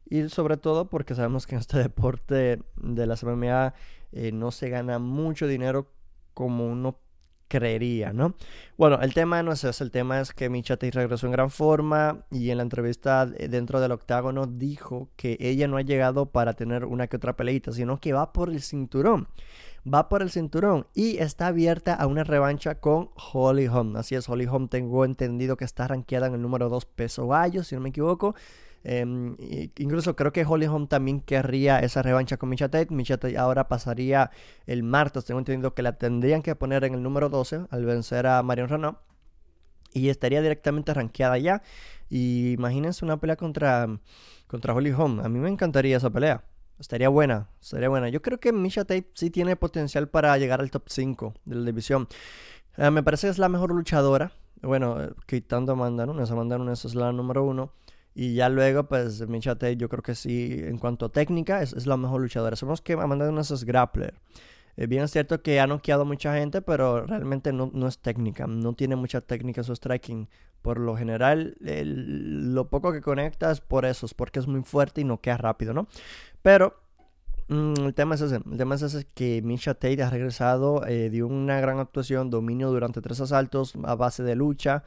y 0.10 0.30
sobre 0.30 0.58
todo 0.58 0.90
porque 0.90 1.16
sabemos 1.16 1.48
que 1.48 1.56
en 1.56 1.62
este 1.62 1.78
deporte 1.84 2.62
de 2.76 3.08
la 3.08 3.16
MMA 3.22 3.74
eh, 4.12 4.32
no 4.32 4.52
se 4.52 4.70
gana 4.70 5.00
mucho 5.00 5.48
dinero 5.48 5.92
como 6.34 6.68
uno 6.68 7.00
creería, 7.48 8.14
¿no? 8.14 8.36
Bueno, 8.78 9.00
el 9.02 9.14
tema 9.14 9.42
no 9.42 9.52
es 9.52 9.64
eso, 9.64 9.84
el 9.84 9.92
tema 9.92 10.20
es 10.20 10.34
que 10.34 10.50
Michati 10.50 10.90
regresó 10.92 11.26
en 11.28 11.32
gran 11.32 11.50
forma 11.50 12.26
y 12.30 12.50
en 12.50 12.58
la 12.58 12.64
entrevista 12.64 13.26
dentro 13.26 13.80
del 13.80 13.94
octágono 13.94 14.48
dijo 14.48 15.10
que 15.16 15.38
ella 15.40 15.68
no 15.68 15.78
ha 15.78 15.82
llegado 15.82 16.28
para 16.28 16.54
tener 16.54 16.86
una 16.86 17.08
que 17.08 17.18
otra 17.18 17.36
peleita, 17.36 17.72
sino 17.72 18.00
que 18.00 18.14
va 18.14 18.34
por 18.34 18.50
el 18.50 18.62
cinturón. 18.62 19.28
Va 19.92 20.10
por 20.10 20.22
el 20.22 20.30
cinturón 20.30 20.86
y 20.94 21.18
está 21.20 21.48
abierta 21.48 21.94
a 21.94 22.08
una 22.08 22.26
revancha 22.26 22.76
con 22.76 23.10
Holly 23.32 23.68
Holm. 23.68 23.96
Así 23.96 24.16
es, 24.16 24.28
Holly 24.28 24.46
Holm 24.46 24.68
tengo 24.68 25.06
entendido 25.06 25.56
que 25.56 25.64
está 25.64 25.88
rankeada 25.88 26.28
en 26.28 26.34
el 26.34 26.42
número 26.42 26.68
2 26.68 26.86
peso 26.86 27.28
gallo, 27.28 27.64
si 27.64 27.76
no 27.76 27.82
me 27.82 27.90
equivoco. 27.90 28.36
Em, 28.84 29.36
incluso 29.78 30.16
creo 30.16 30.32
que 30.32 30.46
Holly 30.46 30.66
Holm 30.66 30.88
también 30.88 31.20
querría 31.20 31.80
esa 31.80 32.02
revancha 32.02 32.38
con 32.38 32.50
Misha 32.50 32.70
Tate. 32.70 32.94
Misha 32.94 33.18
Tate 33.18 33.38
ahora 33.38 33.68
pasaría 33.68 34.32
el 34.66 34.84
martes. 34.84 35.26
Tengo 35.26 35.40
entendido 35.40 35.74
que 35.74 35.82
la 35.82 35.98
tendrían 35.98 36.42
que 36.42 36.56
poner 36.56 36.84
en 36.84 36.94
el 36.94 37.04
número 37.04 37.30
12 37.30 37.66
al 37.70 37.86
vencer 37.86 38.28
a 38.28 38.42
Marion 38.44 38.70
Renault. 38.70 38.98
Y 39.94 40.10
estaría 40.10 40.42
directamente 40.42 40.94
rankeada 40.94 41.38
ya. 41.38 41.62
Y 42.10 42.54
imagínense 42.54 43.04
una 43.04 43.18
pelea 43.20 43.36
contra, 43.36 43.88
contra 44.48 44.74
Holly 44.74 44.92
Holm. 44.92 45.20
A 45.20 45.30
mí 45.30 45.40
me 45.40 45.50
encantaría 45.50 45.98
esa 45.98 46.10
pelea. 46.10 46.44
Estaría 46.80 47.10
buena, 47.10 47.50
estaría 47.60 47.90
buena. 47.90 48.08
Yo 48.10 48.22
creo 48.22 48.40
que 48.40 48.54
Misha 48.54 48.86
Tate 48.86 49.10
sí 49.16 49.32
tiene 49.32 49.56
potencial 49.56 50.10
para 50.10 50.38
llegar 50.38 50.62
al 50.62 50.70
top 50.70 50.84
5 50.88 51.34
de 51.46 51.56
la 51.56 51.66
división. 51.66 52.08
Eh, 52.78 52.92
me 52.92 53.02
parece 53.02 53.28
que 53.28 53.32
es 53.32 53.40
la 53.40 53.50
mejor 53.50 53.72
luchadora. 53.72 54.32
Bueno, 54.62 55.02
eh, 55.02 55.10
quitando 55.26 55.72
a 55.72 55.76
Amanda 55.76 56.06
Nunes. 56.06 56.30
Amanda 56.30 56.58
es 56.72 56.94
la 56.94 57.12
número 57.12 57.44
uno. 57.44 57.72
Y 58.20 58.34
ya 58.34 58.50
luego, 58.50 58.86
pues, 58.86 59.28
Michate, 59.28 59.78
yo 59.78 59.90
creo 59.90 60.02
que 60.02 60.16
sí, 60.16 60.60
en 60.64 60.80
cuanto 60.80 61.06
a 61.06 61.10
técnica, 61.10 61.62
es, 61.62 61.86
la 61.86 61.98
mejor 61.98 62.20
luchadora. 62.20 62.56
Sabemos 62.56 62.82
que 62.82 62.94
Amanda 62.94 63.28
Nunes 63.28 63.52
es 63.52 63.64
grappler. 63.64 64.16
Eh, 64.76 64.88
bien 64.88 65.04
es 65.04 65.12
cierto 65.12 65.44
que 65.44 65.60
ha 65.60 65.68
noqueado 65.68 66.04
mucha 66.04 66.34
gente, 66.34 66.64
pero 66.64 67.06
realmente 67.06 67.54
no, 67.54 67.88
es 67.88 68.00
técnica. 68.00 68.48
No 68.48 68.74
tiene 68.74 68.96
mucha 68.96 69.22
técnica 69.22 69.62
su 69.62 69.76
striking. 69.76 70.28
Por 70.64 70.80
lo 70.80 70.98
general, 70.98 71.58
lo 71.60 72.68
poco 72.70 72.92
que 72.92 73.02
conecta 73.02 73.52
es 73.52 73.62
por 73.62 73.86
eso, 73.86 74.08
es 74.08 74.16
porque 74.16 74.40
es 74.40 74.48
muy 74.48 74.64
fuerte 74.64 75.02
y 75.02 75.04
noquea 75.04 75.38
rápido, 75.38 75.76
¿no? 75.76 75.88
Pero 76.42 76.74
mm, 77.50 77.86
el 77.86 77.94
tema 77.94 78.16
es 78.16 78.22
ese. 78.22 78.38
El 78.38 78.58
tema 78.58 78.74
es 78.74 78.82
ese 78.82 79.06
que 79.14 79.44
Misha 79.44 79.76
Tate 79.76 80.02
ha 80.02 80.10
regresado, 80.10 80.84
eh, 80.88 81.12
dio 81.12 81.28
una 81.28 81.62
gran 81.62 81.78
actuación, 81.78 82.32
dominio 82.32 82.72
durante 82.72 83.00
tres 83.00 83.22
asaltos 83.22 83.76
a 83.84 83.94
base 83.94 84.24
de 84.24 84.36
lucha. 84.36 84.84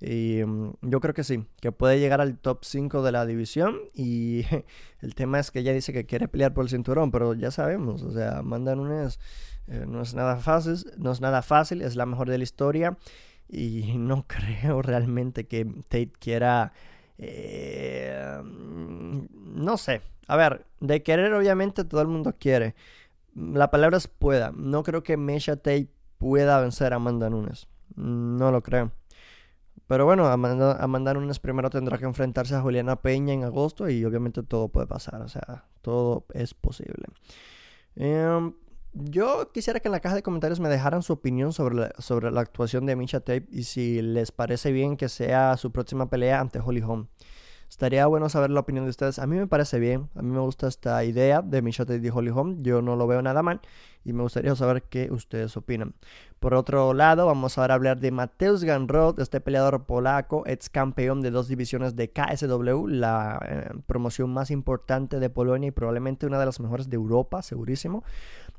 Y 0.00 0.42
mm, 0.44 0.72
yo 0.82 1.00
creo 1.00 1.14
que 1.14 1.24
sí, 1.24 1.44
que 1.60 1.72
puede 1.72 1.98
llegar 1.98 2.20
al 2.20 2.38
top 2.38 2.64
5 2.64 3.02
de 3.02 3.12
la 3.12 3.26
división. 3.26 3.78
Y 3.94 4.44
el 5.00 5.14
tema 5.14 5.38
es 5.38 5.50
que 5.50 5.60
ella 5.60 5.72
dice 5.72 5.92
que 5.92 6.06
quiere 6.06 6.28
pelear 6.28 6.52
por 6.54 6.64
el 6.64 6.70
cinturón, 6.70 7.10
pero 7.10 7.34
ya 7.34 7.50
sabemos, 7.50 8.02
o 8.02 8.12
sea, 8.12 8.38
Amanda 8.38 8.74
Nunes 8.74 9.18
eh, 9.66 9.84
no 9.88 10.02
es 10.02 10.14
nada 10.14 10.36
fácil, 10.36 10.84
no 10.98 11.12
es 11.12 11.20
nada 11.20 11.42
fácil, 11.42 11.82
es 11.82 11.96
la 11.96 12.06
mejor 12.06 12.28
de 12.28 12.38
la 12.38 12.44
historia. 12.44 12.96
Y 13.48 13.94
no 13.98 14.26
creo 14.26 14.82
realmente 14.82 15.46
que 15.46 15.64
Tate 15.64 16.12
quiera. 16.18 16.72
Eh, 17.18 18.40
no 18.44 19.76
sé. 19.76 20.02
A 20.26 20.36
ver, 20.36 20.64
de 20.80 21.02
querer, 21.02 21.32
obviamente, 21.34 21.84
todo 21.84 22.00
el 22.00 22.08
mundo 22.08 22.34
quiere. 22.38 22.74
La 23.34 23.70
palabra 23.70 23.98
es 23.98 24.08
pueda. 24.08 24.52
No 24.56 24.82
creo 24.82 25.02
que 25.02 25.16
Mesha 25.16 25.56
Tate 25.56 25.90
pueda 26.18 26.60
vencer 26.60 26.92
a 26.92 26.96
Amanda 26.96 27.28
Nunes. 27.30 27.68
No 27.96 28.50
lo 28.50 28.62
creo. 28.62 28.92
Pero 29.86 30.06
bueno, 30.06 30.26
Amanda, 30.26 30.76
Amanda 30.82 31.12
Nunes 31.12 31.38
primero 31.38 31.68
tendrá 31.70 31.98
que 31.98 32.04
enfrentarse 32.04 32.54
a 32.54 32.62
Juliana 32.62 32.96
Peña 32.96 33.34
en 33.34 33.44
agosto 33.44 33.88
y 33.88 34.04
obviamente 34.04 34.42
todo 34.42 34.68
puede 34.68 34.86
pasar, 34.86 35.20
o 35.20 35.28
sea, 35.28 35.66
todo 35.82 36.24
es 36.32 36.54
posible. 36.54 37.04
Em, 37.96 38.54
yo 38.94 39.50
quisiera 39.52 39.80
que 39.80 39.88
en 39.88 39.92
la 39.92 40.00
caja 40.00 40.14
de 40.14 40.22
comentarios 40.22 40.60
me 40.60 40.68
dejaran 40.68 41.02
su 41.02 41.12
opinión 41.12 41.52
sobre 41.52 41.74
la, 41.74 41.92
sobre 41.98 42.30
la 42.30 42.40
actuación 42.40 42.86
de 42.86 42.96
Misha 42.96 43.20
Tape 43.20 43.46
y 43.50 43.64
si 43.64 44.00
les 44.00 44.32
parece 44.32 44.72
bien 44.72 44.96
que 44.96 45.08
sea 45.08 45.56
su 45.56 45.72
próxima 45.72 46.08
pelea 46.08 46.40
ante 46.40 46.60
Holly 46.60 46.80
Holm. 46.80 47.08
Estaría 47.74 48.06
bueno 48.06 48.28
saber 48.28 48.50
la 48.50 48.60
opinión 48.60 48.84
de 48.84 48.90
ustedes. 48.90 49.18
A 49.18 49.26
mí 49.26 49.34
me 49.34 49.48
parece 49.48 49.80
bien, 49.80 50.08
a 50.14 50.22
mí 50.22 50.30
me 50.30 50.38
gusta 50.38 50.68
esta 50.68 51.02
idea 51.02 51.42
de 51.42 51.60
Michote 51.60 52.00
y 52.00 52.08
Holy 52.08 52.30
Home. 52.30 52.58
Yo 52.60 52.82
no 52.82 52.94
lo 52.94 53.08
veo 53.08 53.20
nada 53.20 53.42
mal 53.42 53.60
y 54.04 54.12
me 54.12 54.22
gustaría 54.22 54.54
saber 54.54 54.84
qué 54.84 55.10
ustedes 55.10 55.56
opinan. 55.56 55.92
Por 56.38 56.54
otro 56.54 56.94
lado, 56.94 57.26
vamos 57.26 57.58
ahora 57.58 57.74
a 57.74 57.76
hablar 57.76 57.98
de 57.98 58.12
Mateusz 58.12 58.62
Ganrod, 58.62 59.18
este 59.18 59.40
peleador 59.40 59.86
polaco, 59.86 60.44
ex 60.46 60.70
campeón 60.70 61.20
de 61.20 61.32
dos 61.32 61.48
divisiones 61.48 61.96
de 61.96 62.12
KSW, 62.12 62.86
la 62.86 63.40
eh, 63.44 63.70
promoción 63.88 64.32
más 64.32 64.52
importante 64.52 65.18
de 65.18 65.28
Polonia 65.28 65.66
y 65.66 65.72
probablemente 65.72 66.26
una 66.26 66.38
de 66.38 66.46
las 66.46 66.60
mejores 66.60 66.88
de 66.88 66.94
Europa, 66.94 67.42
segurísimo. 67.42 68.04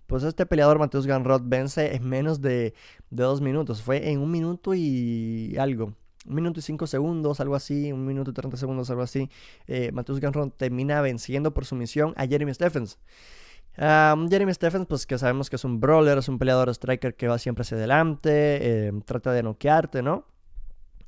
Pues 0.08 0.24
este 0.24 0.46
peleador 0.46 0.78
Mateusz 0.78 1.08
Ganrod 1.08 1.44
vence 1.46 1.96
en 1.96 2.10
menos 2.10 2.42
de, 2.42 2.74
dos 3.12 3.40
minutos. 3.40 3.82
Fue 3.82 4.10
en 4.10 4.20
un 4.20 4.30
minuto 4.30 4.74
y 4.74 5.56
algo. 5.58 5.94
Un 6.25 6.36
minuto 6.36 6.60
y 6.60 6.63
cinco 6.63 6.88
segundos, 6.88 7.39
algo 7.39 7.55
así. 7.55 7.91
Un 7.91 8.05
minuto 8.05 8.32
y 8.32 8.34
treinta 8.34 8.58
segundos, 8.58 8.89
algo 8.89 9.03
así. 9.03 9.29
Eh, 9.67 9.91
Mateusz 9.94 10.20
Ganrod 10.20 10.51
termina 10.51 11.01
venciendo 11.01 11.53
por 11.53 11.65
sumisión 11.65 12.13
a 12.17 12.25
Jeremy 12.27 12.53
Stephens. 12.53 12.98
Jeremy 13.77 14.53
Stephens, 14.53 14.86
pues 14.88 15.05
que 15.05 15.17
sabemos 15.17 15.50
que 15.50 15.58
es 15.58 15.65
un 15.65 15.79
brawler, 15.79 16.17
es 16.17 16.29
un 16.29 16.39
peleador 16.39 16.70
striker 16.70 17.15
que 17.15 17.27
va 17.27 17.38
siempre 17.38 17.63
hacia 17.63 17.77
adelante, 17.77 18.88
em, 18.88 19.01
trata 19.01 19.32
de 19.34 19.44
noquearte, 19.44 20.01
¿no? 20.01 20.25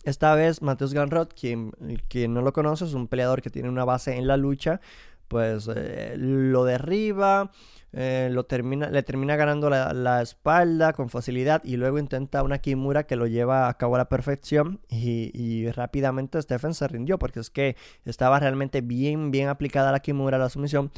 Esta 0.04 0.36
vez 0.36 0.62
Mateusz 0.62 0.94
Ganrod, 0.94 1.30
quien, 1.30 1.72
quien 2.08 2.34
no 2.34 2.42
lo 2.42 2.54
conoce, 2.54 2.86
es 2.86 2.94
un 2.94 3.08
peleador 3.08 3.42
que 3.42 3.50
tiene 3.50 3.70
una 3.70 3.86
base 3.86 4.16
en 4.16 4.28
la 4.28 4.38
lucha, 4.38 4.80
pues 5.28 5.70
eh, 5.74 6.16
lo 6.18 6.64
derriba, 6.64 7.52
eh, 7.94 8.30
lo 8.32 8.46
termina, 8.46 8.90
le 8.90 9.04
termina 9.04 9.36
ganando 9.36 9.70
la, 9.70 10.22
espalda 10.22 10.94
con 10.94 11.10
facilidad 11.10 11.62
y 11.64 11.78
luego 11.78 12.00
intenta 12.00 12.44
una 12.44 12.60
Kimura 12.60 13.06
que 13.06 13.16
lo 13.16 13.28
lleva 13.28 13.70
a 13.70 13.78
cabo 13.78 13.96
a 13.96 14.00
la 14.00 14.10
perfección 14.10 14.80
y, 14.90 15.70
rápidamente 15.72 16.42
Stephen 16.42 16.74
se 16.74 16.88
rindió 16.88 17.20
porque 17.20 17.40
es 17.40 17.50
que 17.50 17.76
estaba 18.06 18.40
realmente 18.40 18.82
bien, 18.82 19.32
bien 19.32 19.50
aplicada 19.50 19.92
la 19.92 20.00
Kimura, 20.00 20.38
la 20.38 20.50
sumisión 20.50 20.92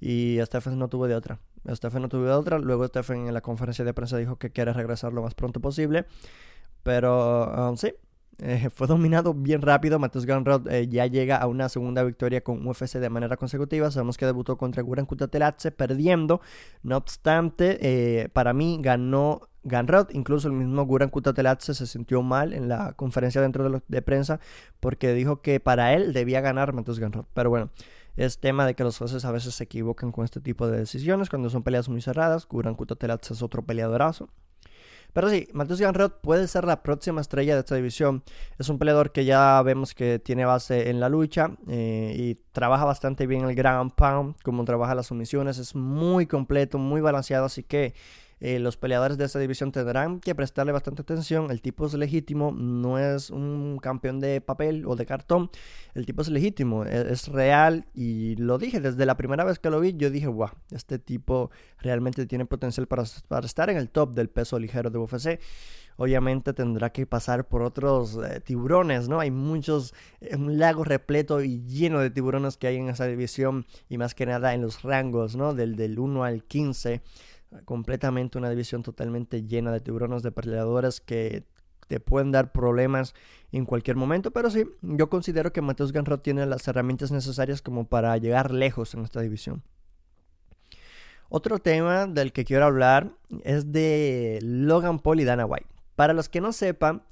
y 0.00 0.38
Stephen 0.42 0.78
no 0.78 0.88
tuvo 0.88 1.08
de 1.08 1.14
otra. 1.14 1.38
Stephen 1.68 2.02
no 2.02 2.08
tuvo 2.08 2.24
de 2.24 2.32
otra. 2.32 2.58
Luego 2.58 2.86
Stephen 2.86 3.26
en 3.26 3.34
la 3.34 3.40
conferencia 3.40 3.84
de 3.84 3.94
prensa 3.94 4.16
dijo 4.18 4.36
que 4.36 4.50
quiere 4.50 4.72
regresar 4.72 5.12
lo 5.12 5.22
más 5.22 5.34
pronto 5.34 5.60
posible. 5.60 6.06
Pero 6.82 7.74
sí, 7.76 7.92
eh, 8.38 8.68
fue 8.74 8.86
dominado 8.86 9.32
bien 9.32 9.62
rápido. 9.62 9.98
Matheus 9.98 10.26
Ganrod 10.26 10.68
eh, 10.68 10.88
ya 10.88 11.06
llega 11.06 11.36
a 11.36 11.46
una 11.46 11.68
segunda 11.68 12.02
victoria 12.02 12.42
con 12.42 12.66
UFC 12.66 12.98
de 12.98 13.08
manera 13.08 13.36
consecutiva. 13.36 13.90
Sabemos 13.90 14.18
que 14.18 14.26
debutó 14.26 14.56
contra 14.58 14.82
Guran 14.82 15.06
Kutatelatse 15.06 15.70
perdiendo. 15.70 16.40
No 16.82 16.96
obstante, 16.96 17.78
eh, 17.80 18.28
para 18.28 18.52
mí 18.52 18.78
ganó 18.80 19.48
Ganrod. 19.64 20.10
Incluso 20.12 20.48
el 20.48 20.54
mismo 20.54 20.84
Guran 20.84 21.08
Kutatelatse 21.08 21.72
se 21.74 21.86
sintió 21.86 22.22
mal 22.22 22.52
en 22.52 22.68
la 22.68 22.92
conferencia 22.92 23.40
dentro 23.40 23.68
de, 23.68 23.82
de, 23.88 24.02
prensa 24.02 24.38
porque 24.80 25.14
dijo 25.14 25.40
que 25.40 25.58
para 25.58 25.94
él 25.94 26.12
debía 26.12 26.42
ganar 26.42 26.74
Matheus 26.74 26.98
Ganrod. 26.98 27.24
Pero 27.32 27.48
bueno, 27.48 27.70
es 28.16 28.38
tema 28.38 28.66
de 28.66 28.74
que 28.74 28.84
los 28.84 28.98
jueces 28.98 29.24
a 29.24 29.30
veces 29.30 29.54
se 29.54 29.64
equivocan 29.64 30.12
con 30.12 30.24
este 30.24 30.40
tipo 30.40 30.66
de 30.68 30.78
decisiones 30.78 31.30
cuando 31.30 31.48
son 31.48 31.62
peleas 31.62 31.88
muy 31.88 32.02
cerradas. 32.02 32.46
Guran 32.46 32.74
Kutatelatse 32.74 33.32
es 33.32 33.42
otro 33.42 33.62
peleadorazo. 33.62 34.28
Pero 35.16 35.30
sí, 35.30 35.48
Matheus 35.54 35.80
Ganrod 35.80 36.12
puede 36.20 36.46
ser 36.46 36.66
la 36.66 36.82
próxima 36.82 37.22
estrella 37.22 37.54
de 37.54 37.60
esta 37.60 37.74
división. 37.74 38.22
Es 38.58 38.68
un 38.68 38.78
peleador 38.78 39.12
que 39.12 39.24
ya 39.24 39.62
vemos 39.62 39.94
que 39.94 40.18
tiene 40.18 40.44
base 40.44 40.90
en 40.90 41.00
la 41.00 41.08
lucha 41.08 41.52
eh, 41.68 42.14
y 42.14 42.34
trabaja 42.52 42.84
bastante 42.84 43.26
bien 43.26 43.48
el 43.48 43.54
ground 43.54 43.92
pound, 43.94 44.34
como 44.42 44.66
trabaja 44.66 44.94
las 44.94 45.06
sumisiones. 45.06 45.56
Es 45.56 45.74
muy 45.74 46.26
completo, 46.26 46.76
muy 46.76 47.00
balanceado, 47.00 47.46
así 47.46 47.62
que 47.62 47.94
eh, 48.38 48.58
los 48.58 48.76
peleadores 48.76 49.16
de 49.16 49.24
esta 49.24 49.38
división 49.38 49.72
tendrán 49.72 50.20
que 50.20 50.34
prestarle 50.34 50.72
bastante 50.72 51.02
atención. 51.02 51.50
El 51.50 51.62
tipo 51.62 51.86
es 51.86 51.94
legítimo, 51.94 52.52
no 52.52 52.98
es 52.98 53.30
un 53.30 53.78
campeón 53.80 54.20
de 54.20 54.42
papel 54.42 54.84
o 54.86 54.94
de 54.94 55.06
cartón. 55.06 55.50
El 55.94 56.04
tipo 56.04 56.20
es 56.20 56.28
legítimo, 56.28 56.84
e-, 56.84 57.12
es, 57.12 57.28
real 57.28 57.86
y 57.94 58.36
lo 58.36 58.58
dije 58.58 58.80
desde 58.80 59.06
la 59.06 59.16
primera 59.16 59.44
vez 59.44 59.58
que 59.58 59.70
lo 59.70 59.80
vi. 59.80 59.94
Yo 59.94 60.10
dije, 60.10 60.26
wow, 60.26 60.50
este 60.70 60.98
tipo 60.98 61.50
realmente 61.78 62.26
tiene 62.26 62.44
potencial 62.44 62.86
para, 62.86 63.04
estar 63.44 63.70
en 63.70 63.78
el 63.78 63.88
top 63.88 64.14
del 64.14 64.28
peso 64.28 64.58
ligero 64.58 64.90
de 64.90 64.98
UFC 64.98 65.40
obviamente 65.98 66.52
tendrá 66.52 66.90
que 66.90 67.06
pasar 67.06 67.48
por 67.48 67.62
otros 67.62 68.18
eh, 68.22 68.40
tiburones, 68.40 69.08
¿no? 69.08 69.18
Hay 69.18 69.30
muchos, 69.30 69.94
eh, 70.20 70.36
un 70.36 70.58
lago 70.58 70.84
repleto 70.84 71.40
y 71.42 71.64
lleno 71.64 72.00
de 72.00 72.10
tiburones 72.10 72.58
que 72.58 72.66
hay 72.66 72.76
en 72.76 72.90
esa 72.90 73.06
división 73.06 73.64
y 73.88 73.96
más 73.96 74.14
que 74.14 74.26
nada 74.26 74.52
en 74.52 74.60
los 74.60 74.82
rangos, 74.82 75.36
¿no? 75.36 75.54
Del, 75.54 75.74
del 75.74 75.98
1 75.98 76.22
al 76.22 76.44
15 76.44 77.00
completamente 77.64 78.38
una 78.38 78.50
división 78.50 78.82
totalmente 78.82 79.42
llena 79.42 79.72
de 79.72 79.80
tiburones 79.80 80.22
depredadores 80.22 81.00
que 81.00 81.44
te 81.88 82.00
pueden 82.00 82.32
dar 82.32 82.52
problemas 82.52 83.14
en 83.52 83.64
cualquier 83.64 83.96
momento, 83.96 84.30
pero 84.32 84.50
sí, 84.50 84.64
yo 84.82 85.08
considero 85.08 85.52
que 85.52 85.62
Mateus 85.62 85.92
Ganrod 85.92 86.20
tiene 86.20 86.44
las 86.46 86.66
herramientas 86.68 87.12
necesarias 87.12 87.62
como 87.62 87.86
para 87.86 88.16
llegar 88.16 88.50
lejos 88.50 88.94
en 88.94 89.04
esta 89.04 89.20
división. 89.20 89.62
Otro 91.28 91.58
tema 91.58 92.06
del 92.06 92.32
que 92.32 92.44
quiero 92.44 92.66
hablar 92.66 93.12
es 93.42 93.72
de 93.72 94.38
Logan 94.42 95.00
Paul 95.00 95.20
y 95.20 95.24
Dana 95.24 95.46
White. 95.46 95.66
Para 95.96 96.12
los 96.12 96.28
que 96.28 96.40
no 96.40 96.52
sepan, 96.52 97.02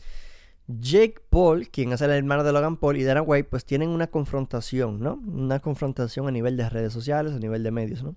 Jake 0.67 1.17
Paul, 1.31 1.69
quien 1.69 1.93
es 1.93 2.01
el 2.01 2.11
hermano 2.11 2.45
de 2.45 2.53
Logan 2.53 2.77
Paul 2.77 2.97
y 2.97 3.05
Dana 3.05 3.23
White, 3.23 3.49
pues 3.51 3.65
tienen 3.65 3.91
una 3.91 4.07
confrontación, 4.07 5.01
¿no? 5.01 5.15
Una 5.15 5.61
confrontación 5.61 6.29
a 6.29 6.31
nivel 6.31 6.57
de 6.57 6.69
redes 6.69 6.93
sociales, 6.93 7.33
a 7.33 7.39
nivel 7.39 7.63
de 7.63 7.71
medios, 7.71 8.03
¿no? 8.03 8.15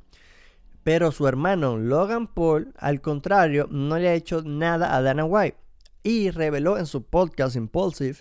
Pero 0.88 1.12
su 1.12 1.28
hermano 1.28 1.76
Logan 1.76 2.28
Paul, 2.28 2.74
al 2.78 3.02
contrario, 3.02 3.68
no 3.70 4.00
le 4.00 4.08
ha 4.08 4.14
hecho 4.14 4.42
nada 4.44 4.96
a 4.96 5.02
Dana 5.02 5.26
White. 5.26 5.58
Y 6.02 6.30
reveló 6.30 6.78
en 6.78 6.86
su 6.86 7.04
podcast 7.04 7.58
Impulsive, 7.58 8.20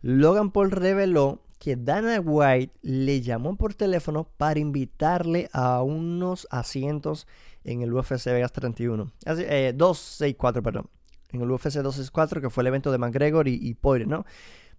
Logan 0.00 0.50
Paul 0.50 0.70
reveló 0.70 1.42
que 1.58 1.76
Dana 1.76 2.18
White 2.18 2.72
le 2.80 3.20
llamó 3.20 3.56
por 3.56 3.74
teléfono 3.74 4.26
para 4.38 4.58
invitarle 4.58 5.50
a 5.52 5.82
unos 5.82 6.48
asientos 6.50 7.26
en 7.62 7.82
el 7.82 7.92
UFC 7.92 8.24
Vegas 8.28 8.52
31. 8.52 9.12
Así, 9.26 9.42
eh, 9.46 9.74
264, 9.76 10.62
perdón. 10.62 10.88
En 11.30 11.42
el 11.42 11.50
UFC 11.50 11.74
264, 11.74 12.40
que 12.40 12.48
fue 12.48 12.62
el 12.62 12.68
evento 12.68 12.90
de 12.90 12.96
McGregor 12.96 13.48
y, 13.48 13.52
y 13.52 13.76
¿no? 14.06 14.24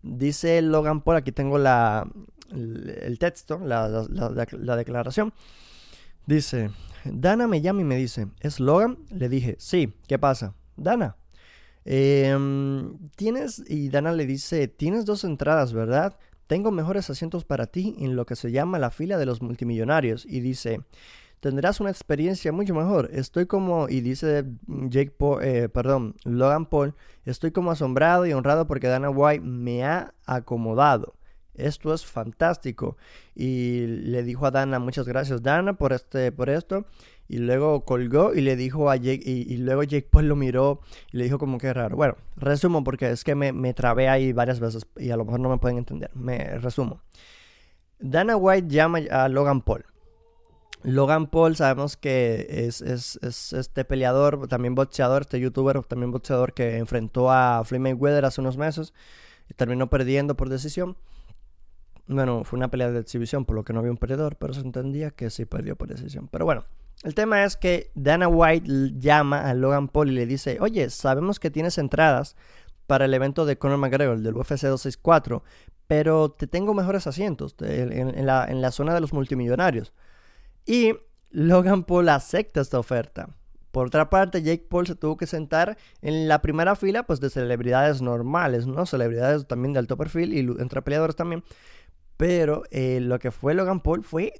Dice 0.01 0.63
Logan 0.63 1.01
Paul, 1.01 1.17
aquí 1.17 1.31
tengo 1.31 1.59
la, 1.59 2.09
el, 2.49 3.19
texto, 3.19 3.59
la 3.59 4.75
declaración. 4.75 5.31
Dice, 6.29 6.69
Dana 7.05 7.47
me 7.47 7.59
llama 7.59 7.81
y 7.81 7.85
me 7.85 7.95
dice, 7.95 8.27
¿es 8.39 8.59
Logan? 8.59 8.99
Le 9.09 9.29
dije, 9.29 9.55
sí, 9.57 9.95
¿qué 10.07 10.19
pasa? 10.19 10.53
Dana, 10.77 11.15
em, 11.85 12.99
tienes, 13.15 13.63
y 13.67 13.89
Dana 13.89 14.11
le 14.11 14.27
dice, 14.27 14.67
tienes 14.67 15.05
dos 15.05 15.23
entradas, 15.23 15.73
¿verdad? 15.73 16.19
Tengo 16.45 16.69
mejores 16.69 17.09
asientos 17.09 17.45
para 17.45 17.65
ti 17.65 17.95
en 17.97 18.15
lo 18.15 18.27
que 18.27 18.35
se 18.35 18.51
llama 18.51 18.77
la 18.77 18.91
fila 18.91 19.17
de 19.17 19.25
los 19.25 19.41
multimillonarios. 19.41 20.23
Y 20.23 20.41
dice, 20.41 20.81
tendrás 21.39 21.79
una 21.79 21.89
experiencia 21.89 22.51
mucho 22.51 22.75
mejor. 22.75 23.09
Estoy 23.11 23.47
como, 23.47 23.89
y 23.89 24.01
dice 24.01 24.45
Jake 24.67 25.09
Paul, 25.09 25.43
eh, 25.43 25.67
perdón, 25.67 26.13
Logan 26.25 26.67
Paul, 26.67 26.93
estoy 27.25 27.49
como 27.49 27.71
asombrado 27.71 28.27
y 28.27 28.33
honrado 28.33 28.67
porque 28.67 28.85
Dana 28.85 29.09
White 29.09 29.43
me 29.43 29.83
ha 29.83 30.13
acomodado 30.27 31.15
esto 31.59 31.93
es 31.93 32.05
fantástico. 32.05 32.97
Y 33.35 33.85
le 33.87 34.23
dijo 34.23 34.45
a 34.45 34.51
Dana, 34.51 34.79
muchas 34.79 35.07
gracias 35.07 35.41
Dana 35.41 35.73
por, 35.73 35.93
este, 35.93 36.31
por 36.31 36.49
esto. 36.49 36.85
Y 37.27 37.37
luego 37.37 37.85
colgó 37.85 38.33
y 38.33 38.41
le 38.41 38.55
dijo 38.55 38.89
a 38.89 38.95
Jake, 38.95 39.21
y, 39.23 39.57
luego 39.57 39.83
Jake 39.83 40.07
pues 40.09 40.25
lo 40.25 40.35
miró 40.35 40.81
y 41.11 41.17
le 41.17 41.25
dijo 41.25 41.37
como 41.37 41.59
que 41.59 41.71
raro. 41.71 41.95
Bueno, 41.95 42.15
resumo 42.35 42.83
porque 42.83 43.11
es 43.11 43.23
que 43.23 43.35
me, 43.35 43.51
me 43.51 43.73
trabé 43.73 44.09
ahí 44.09 44.33
varias 44.33 44.59
veces 44.59 44.87
y 44.97 45.11
a 45.11 45.17
lo 45.17 45.25
mejor 45.25 45.39
no 45.39 45.49
me 45.49 45.59
pueden 45.59 45.77
entender. 45.77 46.09
Me 46.15 46.57
resumo. 46.57 47.01
Dana 47.99 48.35
White 48.35 48.67
llama 48.69 48.99
a 49.11 49.29
Logan 49.29 49.61
Paul. 49.61 49.85
Logan 50.83 51.27
Paul 51.27 51.55
sabemos 51.57 51.97
que 51.97 52.47
es, 52.49 52.81
es, 52.81 53.19
es, 53.21 53.51
este 53.51 53.83
peleador, 53.83 54.47
también 54.47 54.75
boxeador, 54.75 55.23
este 55.23 55.39
youtuber, 55.39 55.83
también 55.83 56.11
boxeador 56.11 56.53
que 56.53 56.77
enfrentó 56.77 57.31
a 57.31 57.63
Floyd 57.65 57.81
Mayweather 57.81 58.23
hace 58.23 58.39
unos 58.39 58.57
meses 58.57 58.93
y 59.49 59.53
terminó 59.55 59.89
perdiendo 59.89 60.35
por 60.35 60.47
decisión. 60.47 60.95
Bueno, 62.09 62.43
fue 62.43 62.57
una 62.57 62.71
pelea 62.71 62.89
de 62.91 62.99
exhibición, 62.99 63.45
por 63.45 63.55
lo 63.55 63.63
que 63.63 63.71
no 63.71 63.79
había 63.79 63.91
un 63.91 63.97
perdedor, 63.97 64.35
pero 64.35 64.51
se 64.55 64.61
entendía 64.61 65.11
que 65.11 65.29
sí 65.29 65.45
perdió 65.45 65.75
por 65.75 65.89
decisión. 65.89 66.27
Pero 66.27 66.43
bueno, 66.43 66.65
el 67.03 67.13
tema 67.13 67.43
es 67.43 67.55
que 67.55 67.91
Dana 67.93 68.27
White 68.27 68.67
llama 68.97 69.47
a 69.47 69.53
Logan 69.53 69.87
Paul 69.87 70.09
y 70.09 70.15
le 70.15 70.25
dice, 70.25 70.57
oye, 70.59 70.89
sabemos 70.89 71.39
que 71.39 71.51
tienes 71.51 71.77
entradas 71.77 72.35
para 72.87 73.05
el 73.05 73.13
evento 73.13 73.45
de 73.45 73.59
Conor 73.59 73.77
McGregor 73.77 74.17
del 74.17 74.35
UFC 74.35 74.63
264, 74.63 75.43
pero 75.85 76.31
te 76.31 76.47
tengo 76.47 76.73
mejores 76.73 77.05
asientos 77.05 77.55
en, 77.59 78.25
la, 78.25 78.45
en 78.45 78.61
la 78.61 78.71
zona 78.71 78.95
de 78.95 79.01
los 79.01 79.13
multimillonarios. 79.13 79.93
Y 80.65 80.95
Logan 81.29 81.83
Paul 81.83 82.09
acepta 82.09 82.59
esta 82.59 82.79
oferta. 82.79 83.29
Por 83.71 83.87
otra 83.87 84.09
parte, 84.09 84.41
Jake 84.41 84.65
Paul 84.67 84.87
se 84.87 84.95
tuvo 84.95 85.15
que 85.15 85.27
sentar 85.27 85.77
en 86.01 86.27
la 86.27 86.41
primera 86.41 86.75
fila 86.75 87.03
pues, 87.03 87.19
de 87.19 87.29
celebridades 87.29 88.01
normales, 88.01 88.65
¿no? 88.65 88.87
Celebridades 88.87 89.45
también 89.45 89.73
de 89.73 89.79
alto 89.79 89.95
perfil 89.95 90.33
y 90.33 90.39
entre 90.59 90.81
peleadores 90.81 91.15
también. 91.15 91.43
Pero 92.19 92.63
eh, 92.69 92.99
lo 92.99 93.17
que 93.17 93.31
fue 93.31 93.53
Logan 93.53 93.79
Paul 93.79 94.03
fue 94.03 94.33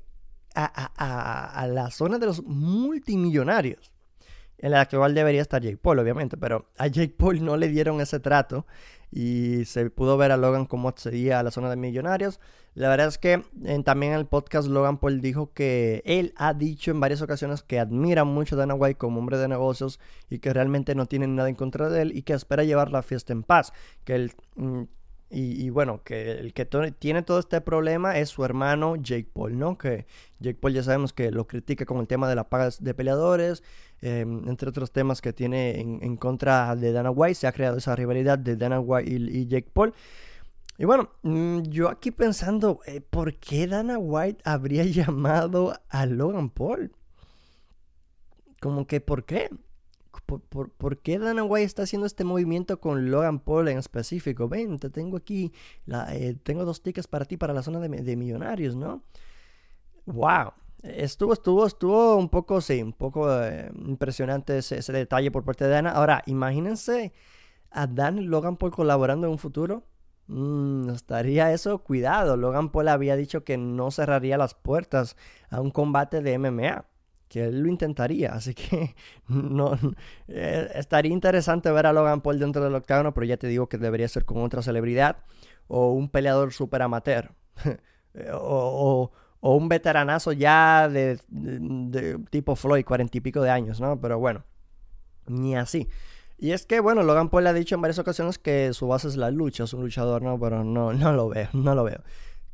a, 0.54 1.66
la 1.72 1.90
zona 1.92 2.20
de 2.20 2.26
los 2.26 2.44
multimillonarios. 2.44 3.94
En 4.58 4.72
la 4.72 4.86
igual 4.92 5.16
debería 5.16 5.42
estar 5.42 5.62
Jake 5.62 5.78
Paul, 5.78 6.00
obviamente. 6.00 6.36
Pero 6.36 6.70
a 6.78 6.88
Jake 6.88 7.16
Paul 7.18 7.42
no 7.42 7.56
le 7.56 7.70
dieron 7.70 8.02
ese 8.02 8.20
trato. 8.20 8.68
y 9.12 9.64
se 9.64 9.90
pudo 9.92 10.18
ver 10.18 10.34
a 10.34 10.38
Logan 10.38 10.66
cómo 10.66 10.90
accedía 10.90 11.40
a 11.40 11.44
la 11.44 11.52
zona 11.52 11.70
de 11.70 11.78
millonarios. 11.78 12.42
La 12.74 12.90
verdad 12.90 13.08
es 13.08 13.18
que 13.18 13.46
también 13.86 14.12
en 14.12 14.20
el 14.20 14.26
podcast 14.26 14.68
Logan 14.68 14.98
Paul 14.98 15.22
dijo 15.22 15.54
que 15.54 16.02
él 16.04 16.34
ha 16.36 16.54
dicho 16.54 16.92
en 16.92 17.00
varias 17.00 17.22
ocasiones 17.22 17.64
que 17.64 17.80
admira 17.80 18.26
mucho 18.26 18.56
a 18.56 18.60
Dana 18.60 18.74
White 18.74 18.98
como 18.98 19.20
hombre 19.20 19.38
de 19.38 19.48
negocios 19.48 20.02
y 20.30 20.40
que 20.40 20.52
realmente 20.52 20.96
no 20.96 21.06
tiene 21.06 21.28
nada 21.28 21.48
en 21.48 21.56
contra 21.56 21.88
de 21.88 22.02
él 22.02 22.12
y 22.14 22.24
que 22.24 22.34
espera 22.34 22.66
llevar 22.66 22.92
la 22.92 23.04
fiesta 23.04 23.32
en 23.32 23.44
paz. 23.44 23.72
Que 24.04 24.16
él, 24.16 24.34
y, 25.32 25.70
bueno, 25.70 26.02
que 26.04 26.32
el 26.32 26.54
que 26.54 26.66
tiene 26.66 27.22
todo 27.22 27.38
este 27.38 27.62
problema 27.62 28.18
es 28.18 28.30
su 28.30 28.44
hermano 28.44 28.96
Jake 28.96 29.30
Paul, 29.32 29.60
¿no? 29.60 29.78
Que 29.78 30.08
Jake 30.40 30.58
Paul 30.60 30.74
ya 30.74 30.82
sabemos 30.82 31.14
que 31.14 31.30
lo 31.30 31.46
critica 31.46 31.86
con 31.86 32.00
el 32.00 32.08
tema 32.08 32.28
de 32.28 32.34
la 32.34 32.50
paga 32.50 32.70
de 32.80 32.94
peleadores, 32.96 33.62
em, 34.02 34.48
entre 34.50 34.70
otros 34.70 34.92
temas 34.92 35.22
que 35.22 35.32
tiene 35.32 35.80
en, 35.82 36.18
contra 36.18 36.76
de 36.76 36.92
Dana 36.92 37.12
White. 37.12 37.36
Se 37.36 37.48
ha 37.48 37.52
creado 37.52 37.78
esa 37.78 37.96
rivalidad 37.96 38.40
de 38.40 38.56
Dana 38.56 38.80
White 38.80 39.12
y, 39.12 39.48
Jake 39.48 39.70
Paul. 39.72 39.94
Y 40.80 40.86
bueno, 40.86 41.12
mm, 41.22 41.62
yo 41.64 41.90
aquí 41.90 42.10
pensando, 42.10 42.80
eh, 42.88 43.02
¿por 43.02 43.36
qué 43.36 43.68
Dana 43.68 44.00
White 44.00 44.42
habría 44.46 44.84
llamado 44.86 45.80
a 45.90 46.06
Logan 46.08 46.50
Paul? 46.50 46.92
Como 48.60 48.88
que, 48.88 49.00
¿por 49.00 49.26
qué? 49.26 49.50
Por, 50.38 50.98
qué 51.02 51.18
Dana 51.18 51.44
White 51.44 51.66
está 51.66 51.84
haciendo 51.84 52.06
este 52.06 52.24
movimiento 52.24 52.80
con 52.80 53.10
Logan 53.10 53.40
Paul 53.40 53.68
en 53.70 53.78
específico? 53.78 54.48
Ven, 54.48 54.78
te 54.78 54.90
tengo 54.90 55.18
aquí, 55.18 55.52
la, 55.86 56.16
eh, 56.16 56.36
tengo 56.44 56.66
dos 56.66 56.82
tickets 56.82 57.08
para 57.08 57.26
ti 57.26 57.38
para 57.38 57.54
la 57.54 57.64
zona 57.64 57.80
de, 57.80 58.16
millonarios, 58.16 58.76
¿no? 58.76 59.04
¡Wow! 60.06 60.54
Estuvo, 60.84 61.34
estuvo, 61.34 61.66
estuvo 61.66 62.16
un 62.16 62.30
poco, 62.30 62.62
sí, 62.62 62.82
un 62.82 62.94
poco 62.94 63.30
eh, 63.44 63.70
impresionante 63.86 64.60
ese, 64.60 64.94
detalle 64.94 65.32
por 65.32 65.44
parte 65.44 65.66
de 65.66 65.72
Dana. 65.72 65.92
Ahora, 65.92 66.24
imagínense 66.26 67.12
a 67.72 67.88
Dan 67.88 68.20
y 68.20 68.24
Logan 68.24 68.58
Paul 68.58 68.72
colaborando 68.72 69.28
en 69.28 69.34
un 69.34 69.40
futuro. 69.40 69.84
Mm, 70.28 70.90
estaría 70.92 71.52
eso, 71.52 71.80
cuidado. 71.80 72.38
Logan 72.38 72.72
Paul 72.72 72.88
había 72.88 73.16
dicho 73.16 73.44
que 73.44 73.58
no 73.58 73.92
cerraría 73.92 74.38
las 74.38 74.54
puertas 74.54 75.18
a 75.50 75.60
un 75.60 75.72
combate 75.72 76.22
de 76.22 76.38
MMA 76.38 76.86
que 77.30 77.46
él 77.46 77.62
lo 77.62 77.70
intentaría. 77.70 78.34
Así 78.34 78.54
que 78.54 78.96
no 79.28 79.78
eh, 80.28 80.70
estaría 80.76 81.14
interesante 81.14 81.72
ver 81.72 81.86
a 81.86 81.94
Logan 81.94 82.22
Paul 82.22 82.40
dentro 82.40 82.64
del 82.64 82.76
octágono, 82.76 83.14
pero 83.14 83.26
ya 83.26 83.38
te 83.38 83.48
digo 83.48 83.70
que 83.70 83.78
debería 83.78 84.08
ser 84.10 84.26
con 84.26 84.42
otra 84.44 84.62
celebridad 84.62 85.18
o 85.68 85.94
un 85.94 86.10
peleador 86.10 86.52
super 86.52 86.82
amateur 86.82 87.32
o, 88.34 89.12
un 89.42 89.70
veteranazo 89.70 90.34
ya 90.34 90.90
de, 90.90 91.18
tipo 92.30 92.58
Floyd, 92.58 92.84
cuarenta 92.84 93.18
y 93.18 93.22
pico 93.22 93.42
de 93.42 93.50
años, 93.50 93.80
¿no? 93.80 94.02
Pero 94.02 94.20
bueno, 94.20 94.44
ni 95.28 95.56
así. 95.56 95.88
Y 96.38 96.52
es 96.52 96.66
que, 96.66 96.82
bueno, 96.82 97.04
Logan 97.04 97.30
Paul 97.30 97.48
ha 97.48 97.54
dicho 97.54 97.76
en 97.76 97.82
varias 97.82 98.00
ocasiones 98.00 98.38
que 98.38 98.74
su 98.74 98.88
base 98.88 99.08
es 99.08 99.16
la 99.16 99.32
lucha, 99.32 99.64
es 99.64 99.74
un 99.74 99.84
luchador, 99.84 100.22
¿no? 100.24 100.38
Pero 100.40 100.66
no, 100.66 100.92
no 100.92 101.14
lo 101.14 101.30
veo, 101.30 101.48
no 101.54 101.74
lo 101.74 101.86
veo. 101.86 102.02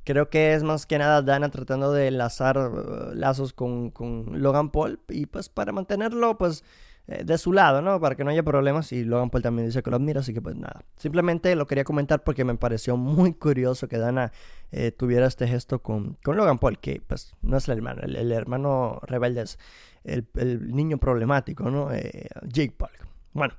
Creo 0.05 0.29
que 0.29 0.53
es 0.53 0.61
más 0.61 0.85
que 0.85 0.99
nada 0.99 1.23
Dana 1.23 1.49
tratando 1.49 1.91
de 1.91 2.07
enlazar 2.07 2.59
uh, 2.59 3.15
lazos 3.15 3.53
con, 3.53 3.91
Logan 4.33 4.69
Paul 4.69 4.99
y 5.09 5.25
pues 5.25 5.49
para 5.49 5.71
mantenerlo 5.71 6.37
pues 6.37 6.63
eh, 7.07 7.23
de 7.23 7.39
su 7.39 7.51
lado, 7.51 7.81
¿no? 7.81 7.99
Para 7.99 8.15
que 8.15 8.23
no 8.23 8.29
haya 8.29 8.43
problemas 8.43 8.91
y 8.91 9.03
Logan 9.03 9.31
Paul 9.31 9.41
también 9.41 9.67
dice 9.67 9.81
que 9.81 9.89
lo 9.89 9.95
admira, 9.95 10.19
así 10.19 10.31
que 10.31 10.43
pues 10.43 10.55
nada. 10.55 10.85
Simplemente 10.95 11.55
lo 11.55 11.65
quería 11.65 11.83
comentar 11.83 12.23
porque 12.23 12.45
me 12.45 12.53
pareció 12.55 12.97
muy 12.97 13.33
curioso 13.33 13.87
que 13.87 13.97
Dana 13.97 14.31
eh, 14.71 14.91
tuviera 14.91 15.25
este 15.25 15.47
gesto 15.47 15.81
con, 15.81 16.19
con, 16.23 16.37
Logan 16.37 16.59
Paul, 16.59 16.77
que 16.77 17.01
pues 17.07 17.33
no 17.41 17.57
es 17.57 17.67
el 17.67 17.77
hermano, 17.77 18.03
el, 18.03 18.31
hermano 18.31 19.01
rebelde 19.07 19.41
es 19.41 19.57
el, 20.03 20.27
niño 20.71 20.99
problemático, 20.99 21.71
¿no? 21.71 21.91
Eh, 21.91 22.29
Jake 22.43 22.75
Paul. 22.77 22.91
Bueno. 23.33 23.55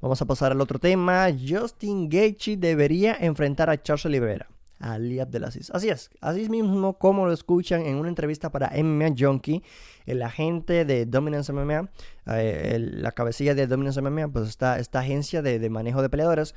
Vamos 0.00 0.20
a 0.20 0.26
pasar 0.26 0.52
al 0.52 0.60
otro 0.60 0.78
tema. 0.78 1.28
Justin 1.30 2.10
Gaethje 2.10 2.58
debería 2.58 3.16
enfrentar 3.18 3.70
a 3.70 3.80
Charles 3.80 4.04
Oliveira. 4.04 4.46
Ali 4.78 5.20
Abdelaziz. 5.20 5.70
Así 5.70 5.88
es, 5.88 6.10
así 6.20 6.48
mismo 6.48 6.98
como 6.98 7.26
lo 7.26 7.32
escuchan 7.32 7.86
en 7.86 7.96
una 7.96 8.08
entrevista 8.08 8.50
para 8.50 8.70
MMA 8.70 9.14
Junkie, 9.18 9.62
el 10.06 10.22
agente 10.22 10.84
de 10.84 11.06
Dominance 11.06 11.52
MMA, 11.52 11.90
eh, 12.26 12.78
la 12.80 13.12
cabecilla 13.12 13.54
de 13.54 13.66
Dominance 13.66 14.00
MMA, 14.02 14.28
pues 14.28 14.48
esta, 14.48 14.78
esta 14.78 15.00
agencia 15.00 15.42
de, 15.42 15.70
manejo 15.70 16.02
de 16.02 16.10
peleadores, 16.10 16.54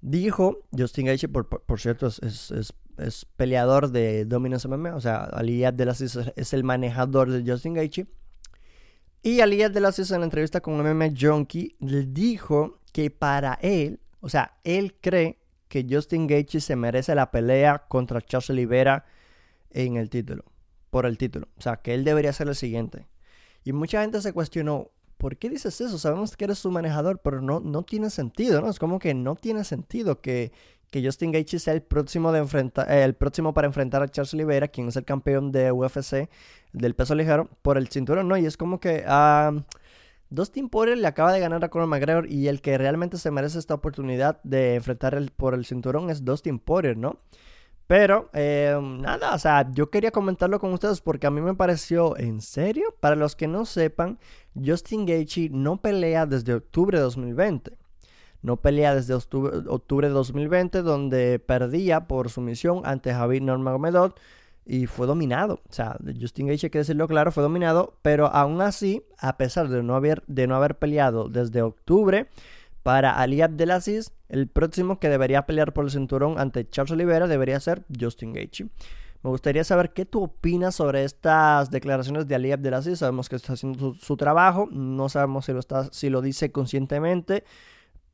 dijo, 0.00 0.60
Justin 0.76 1.06
Gaethje, 1.06 1.28
por, 1.28 1.80
cierto, 1.80 2.06
es, 2.08 2.62
peleador 3.36 3.90
de 3.90 4.24
Dominance 4.24 4.68
MMA, 4.68 4.94
o 4.94 5.00
sea, 5.00 5.24
Ali 5.24 5.64
Abdelaziz 5.64 6.18
es 6.36 6.52
el 6.52 6.64
manejador 6.64 7.30
de 7.30 7.50
Justin 7.50 7.74
Gaethje, 7.74 8.06
y 9.22 9.40
Ali 9.40 9.62
Abdelaziz 9.62 10.10
en 10.10 10.20
la 10.20 10.26
entrevista 10.26 10.60
con 10.60 10.76
MMA 10.76 11.14
Junkie 11.18 11.76
dijo 11.80 12.78
que 12.92 13.10
para 13.10 13.54
él, 13.62 13.98
o 14.20 14.28
sea, 14.28 14.58
él 14.64 14.96
cree 15.00 15.38
que 15.74 15.84
Justin 15.90 16.28
Gaethje 16.28 16.60
se 16.60 16.76
merece 16.76 17.16
la 17.16 17.32
pelea 17.32 17.86
contra 17.88 18.20
Charles 18.20 18.48
Oliveira 18.48 19.06
en 19.72 19.96
el 19.96 20.08
título, 20.08 20.44
por 20.90 21.04
el 21.04 21.18
título. 21.18 21.48
O 21.58 21.62
sea, 21.62 21.78
que 21.78 21.94
él 21.94 22.04
debería 22.04 22.32
ser 22.32 22.46
el 22.46 22.54
siguiente. 22.54 23.08
Y 23.64 23.72
mucha 23.72 24.00
gente 24.02 24.22
se 24.22 24.32
cuestionó, 24.32 24.92
¿por 25.16 25.36
qué 25.36 25.50
dices 25.50 25.80
eso? 25.80 25.98
Sabemos 25.98 26.36
que 26.36 26.44
eres 26.44 26.60
su 26.60 26.70
manejador, 26.70 27.18
pero 27.24 27.40
no, 27.40 27.58
no 27.58 27.82
tiene 27.82 28.10
sentido, 28.10 28.60
¿no? 28.60 28.70
Es 28.70 28.78
como 28.78 29.00
que 29.00 29.14
no 29.14 29.34
tiene 29.34 29.64
sentido 29.64 30.20
que, 30.20 30.52
que 30.92 31.04
Justin 31.04 31.32
Gaethje 31.32 31.58
sea 31.58 31.74
el 31.74 31.82
próximo, 31.82 32.30
de 32.30 32.38
enfrentar, 32.38 32.88
eh, 32.88 33.02
el 33.02 33.14
próximo 33.14 33.52
para 33.52 33.66
enfrentar 33.66 34.00
a 34.00 34.06
Charles 34.06 34.32
Oliveira, 34.32 34.68
quien 34.68 34.86
es 34.86 34.94
el 34.94 35.04
campeón 35.04 35.50
de 35.50 35.72
UFC 35.72 36.30
del 36.72 36.94
peso 36.94 37.16
ligero, 37.16 37.50
por 37.62 37.78
el 37.78 37.88
cinturón, 37.88 38.28
¿no? 38.28 38.36
Y 38.36 38.46
es 38.46 38.56
como 38.56 38.78
que... 38.78 39.04
Uh, 39.08 39.60
Dustin 40.34 40.68
Poirier 40.68 40.98
le 40.98 41.06
acaba 41.06 41.32
de 41.32 41.40
ganar 41.40 41.64
a 41.64 41.68
Conor 41.68 41.88
McGregor 41.88 42.30
y 42.30 42.48
el 42.48 42.60
que 42.60 42.76
realmente 42.76 43.18
se 43.18 43.30
merece 43.30 43.58
esta 43.58 43.74
oportunidad 43.74 44.42
de 44.42 44.74
enfrentar 44.74 45.20
por 45.36 45.54
el 45.54 45.64
cinturón 45.64 46.10
es 46.10 46.24
Dustin 46.24 46.58
Poirier, 46.58 46.96
¿no? 46.96 47.20
Pero, 47.86 48.30
eh, 48.32 48.76
nada, 48.82 49.34
o 49.34 49.38
sea, 49.38 49.70
yo 49.72 49.90
quería 49.90 50.10
comentarlo 50.10 50.58
con 50.58 50.72
ustedes 50.72 51.00
porque 51.00 51.26
a 51.26 51.30
mí 51.30 51.40
me 51.42 51.54
pareció, 51.54 52.16
¿en 52.16 52.40
serio? 52.40 52.94
Para 52.98 53.14
los 53.14 53.36
que 53.36 53.46
no 53.46 53.66
sepan, 53.66 54.18
Justin 54.54 55.04
Gaethje 55.04 55.50
no 55.50 55.82
pelea 55.82 56.24
desde 56.24 56.54
octubre 56.54 56.96
de 56.96 57.04
2020. 57.04 57.76
No 58.40 58.56
pelea 58.56 58.94
desde 58.94 59.14
octubre, 59.14 60.08
de 60.08 60.12
2020, 60.12 60.82
donde 60.82 61.38
perdía 61.38 62.06
por 62.06 62.30
sumisión 62.30 62.82
ante 62.84 63.12
Javier 63.12 63.42
Nurmagomedov 63.42 64.14
y 64.66 64.86
fue 64.86 65.06
dominado. 65.06 65.60
O 65.68 65.72
sea, 65.72 65.96
Justin 66.20 66.46
Gaethje, 66.46 66.66
hay 66.66 66.70
que 66.70 66.78
decirlo 66.78 67.06
claro, 67.08 67.32
fue 67.32 67.42
dominado, 67.42 67.94
pero 68.02 68.26
aún 68.26 68.60
así, 68.60 69.02
a 69.18 69.36
pesar 69.36 69.68
de 69.68 69.82
no 69.82 69.94
haber, 69.94 70.22
de 70.26 70.46
no 70.46 70.56
haber 70.56 70.78
peleado 70.78 71.28
desde 71.28 71.62
octubre, 71.62 72.28
para 72.82 73.18
Ali 73.18 73.40
Abdelaziz, 73.40 74.12
el 74.28 74.46
próximo 74.46 75.00
que 75.00 75.08
debería 75.08 75.46
pelear 75.46 75.72
por 75.72 75.84
el 75.84 75.90
cinturón 75.90 76.38
ante 76.38 76.68
Charles 76.68 76.92
Oliveira 76.92 77.26
debería 77.26 77.58
ser 77.58 77.84
Justin 77.98 78.34
Gaethje. 78.34 78.68
Me 79.22 79.30
gustaría 79.30 79.64
saber 79.64 79.94
qué 79.94 80.04
tú 80.04 80.24
opinas 80.24 80.74
sobre 80.74 81.02
estas 81.02 81.70
declaraciones 81.70 82.28
de 82.28 82.34
Ali 82.34 82.52
Abdelaziz. 82.52 82.98
Sabemos 82.98 83.30
que 83.30 83.36
está 83.36 83.54
haciendo 83.54 83.94
su, 83.94 84.16
trabajo, 84.18 84.68
no 84.70 85.08
sabemos 85.08 85.46
si 85.46 85.52
lo, 85.54 85.60
está, 85.60 85.90
si 85.92 86.10
lo 86.10 86.20
dice 86.20 86.52
conscientemente, 86.52 87.44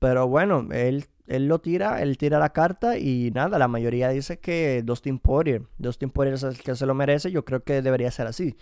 pero 0.00 0.26
bueno, 0.26 0.66
él 0.72 1.06
él 1.30 1.46
lo 1.46 1.60
tira, 1.60 2.02
él 2.02 2.18
tira 2.18 2.40
la 2.40 2.52
carta 2.52 2.98
y 2.98 3.30
nada, 3.32 3.56
la 3.58 3.68
mayoría 3.68 4.08
dice 4.08 4.40
que 4.40 4.82
Dustin 4.84 5.20
Poirier, 5.20 5.62
Dustin 5.78 6.10
Poirier 6.10 6.34
es 6.34 6.42
el 6.42 6.58
que 6.58 6.74
se 6.74 6.86
lo 6.86 6.94
merece, 6.94 7.30
yo 7.30 7.44
creo 7.44 7.62
que 7.62 7.82
debería 7.82 8.10
ser 8.10 8.26
así. 8.26 8.56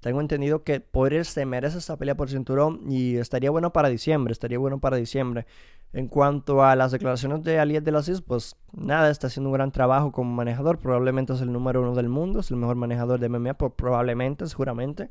Tengo 0.00 0.20
entendido 0.22 0.64
que 0.64 0.80
Poirier 0.80 1.26
se 1.26 1.44
merece 1.44 1.78
esta 1.78 1.98
pelea 1.98 2.16
por 2.16 2.30
cinturón 2.30 2.90
y 2.90 3.16
estaría 3.16 3.50
bueno 3.50 3.74
para 3.74 3.90
diciembre, 3.90 4.32
estaría 4.32 4.58
bueno 4.58 4.80
para 4.80 4.96
diciembre. 4.96 5.46
En 5.92 6.08
cuanto 6.08 6.64
a 6.64 6.74
las 6.76 6.92
declaraciones 6.92 7.44
de 7.44 7.58
Ali 7.58 7.78
de 7.78 7.92
las 7.92 8.10
pues 8.22 8.56
nada, 8.72 9.10
está 9.10 9.26
haciendo 9.26 9.50
un 9.50 9.54
gran 9.54 9.70
trabajo 9.70 10.10
como 10.10 10.32
manejador, 10.34 10.78
probablemente 10.78 11.34
es 11.34 11.42
el 11.42 11.52
número 11.52 11.82
uno 11.82 11.94
del 11.94 12.08
mundo, 12.08 12.40
es 12.40 12.50
el 12.50 12.56
mejor 12.56 12.76
manejador 12.76 13.20
de 13.20 13.28
MMA, 13.28 13.54
probablemente, 13.54 14.46
seguramente. 14.46 15.10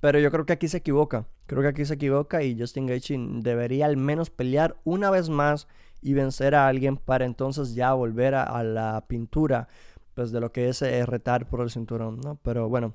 Pero 0.00 0.18
yo 0.18 0.30
creo 0.30 0.46
que 0.46 0.54
aquí 0.54 0.68
se 0.68 0.78
equivoca. 0.78 1.26
Creo 1.46 1.62
que 1.62 1.68
aquí 1.68 1.84
se 1.84 1.94
equivoca 1.94 2.42
y 2.42 2.58
Justin 2.58 2.86
Gaethje 2.86 3.16
debería 3.18 3.86
al 3.86 3.96
menos 3.96 4.30
pelear 4.30 4.76
una 4.84 5.10
vez 5.10 5.28
más 5.28 5.68
y 6.02 6.14
vencer 6.14 6.54
a 6.54 6.66
alguien 6.68 6.96
para 6.96 7.24
entonces 7.26 7.74
ya 7.74 7.92
volver 7.92 8.34
a, 8.34 8.62
la 8.64 9.04
pintura 9.06 9.68
pues 10.14 10.32
de 10.32 10.40
lo 10.40 10.52
que 10.52 10.68
es 10.68 10.82
eh, 10.82 11.04
retar 11.06 11.46
por 11.48 11.60
el 11.60 11.70
cinturón, 11.70 12.20
¿no? 12.20 12.36
Pero 12.42 12.68
bueno, 12.68 12.94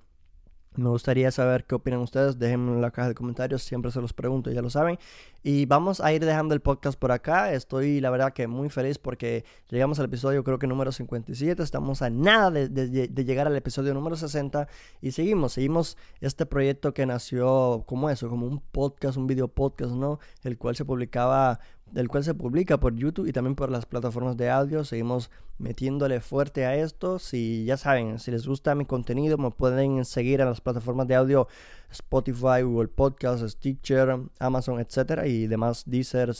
me 0.77 0.89
gustaría 0.89 1.31
saber 1.31 1.65
qué 1.65 1.75
opinan 1.75 2.01
ustedes. 2.01 2.37
Déjenme 2.37 2.73
en 2.73 2.81
la 2.81 2.91
caja 2.91 3.07
de 3.07 3.15
comentarios. 3.15 3.63
Siempre 3.63 3.91
se 3.91 4.01
los 4.01 4.13
pregunto, 4.13 4.51
ya 4.51 4.61
lo 4.61 4.69
saben. 4.69 4.97
Y 5.43 5.65
vamos 5.65 6.01
a 6.01 6.11
ir 6.11 6.25
dejando 6.25 6.53
el 6.53 6.61
podcast 6.61 6.99
por 6.99 7.11
acá. 7.11 7.53
Estoy, 7.53 8.01
la 8.01 8.09
verdad, 8.09 8.33
que 8.33 8.47
muy 8.47 8.69
feliz 8.69 8.97
porque 8.97 9.45
llegamos 9.69 9.99
al 9.99 10.05
episodio, 10.05 10.43
creo 10.43 10.59
que 10.59 10.67
número 10.67 10.91
57. 10.91 11.61
Estamos 11.61 12.01
a 12.01 12.09
nada 12.09 12.51
de, 12.51 13.09
llegar 13.25 13.47
al 13.47 13.55
episodio 13.55 13.93
número 13.93 14.15
60. 14.15 14.67
Y 15.01 15.11
seguimos, 15.11 15.53
seguimos 15.53 15.97
este 16.21 16.45
proyecto 16.45 16.93
que 16.93 17.05
nació 17.05 17.83
como 17.85 18.09
eso, 18.09 18.29
como 18.29 18.47
un 18.47 18.59
podcast, 18.59 19.17
un 19.17 19.27
video 19.27 19.47
podcast, 19.47 19.93
¿no? 19.93 20.19
El 20.43 20.57
cual 20.57 20.75
se 20.75 20.85
publicaba 20.85 21.59
el 21.93 22.07
cual 22.09 22.23
se 22.23 22.33
publica 22.33 22.79
por 22.79 22.95
YouTube 22.95 23.27
y 23.27 23.33
también 23.33 23.55
por 23.55 23.69
las 23.69 23.85
plataformas 23.85 24.37
de 24.37 24.49
audio. 24.49 24.83
Seguimos 24.83 25.29
metiéndole 25.57 26.19
fuerte 26.19 26.65
a 26.65 26.75
esto. 26.75 27.19
Si 27.19 27.65
ya 27.65 27.77
saben, 27.77 28.19
si 28.19 28.31
les 28.31 28.47
gusta 28.47 28.75
mi 28.75 28.85
contenido, 28.85 29.37
me 29.37 29.51
pueden 29.51 30.03
seguir 30.05 30.41
en 30.41 30.47
las 30.47 30.61
plataformas 30.61 31.07
de 31.07 31.15
audio 31.15 31.47
Spotify, 31.91 32.61
Google 32.63 32.89
Podcasts, 32.89 33.51
Stitcher, 33.51 34.19
Amazon, 34.39 34.79
etcétera 34.79 35.27
y 35.27 35.47
demás 35.47 35.83
Deezer. 35.85 36.33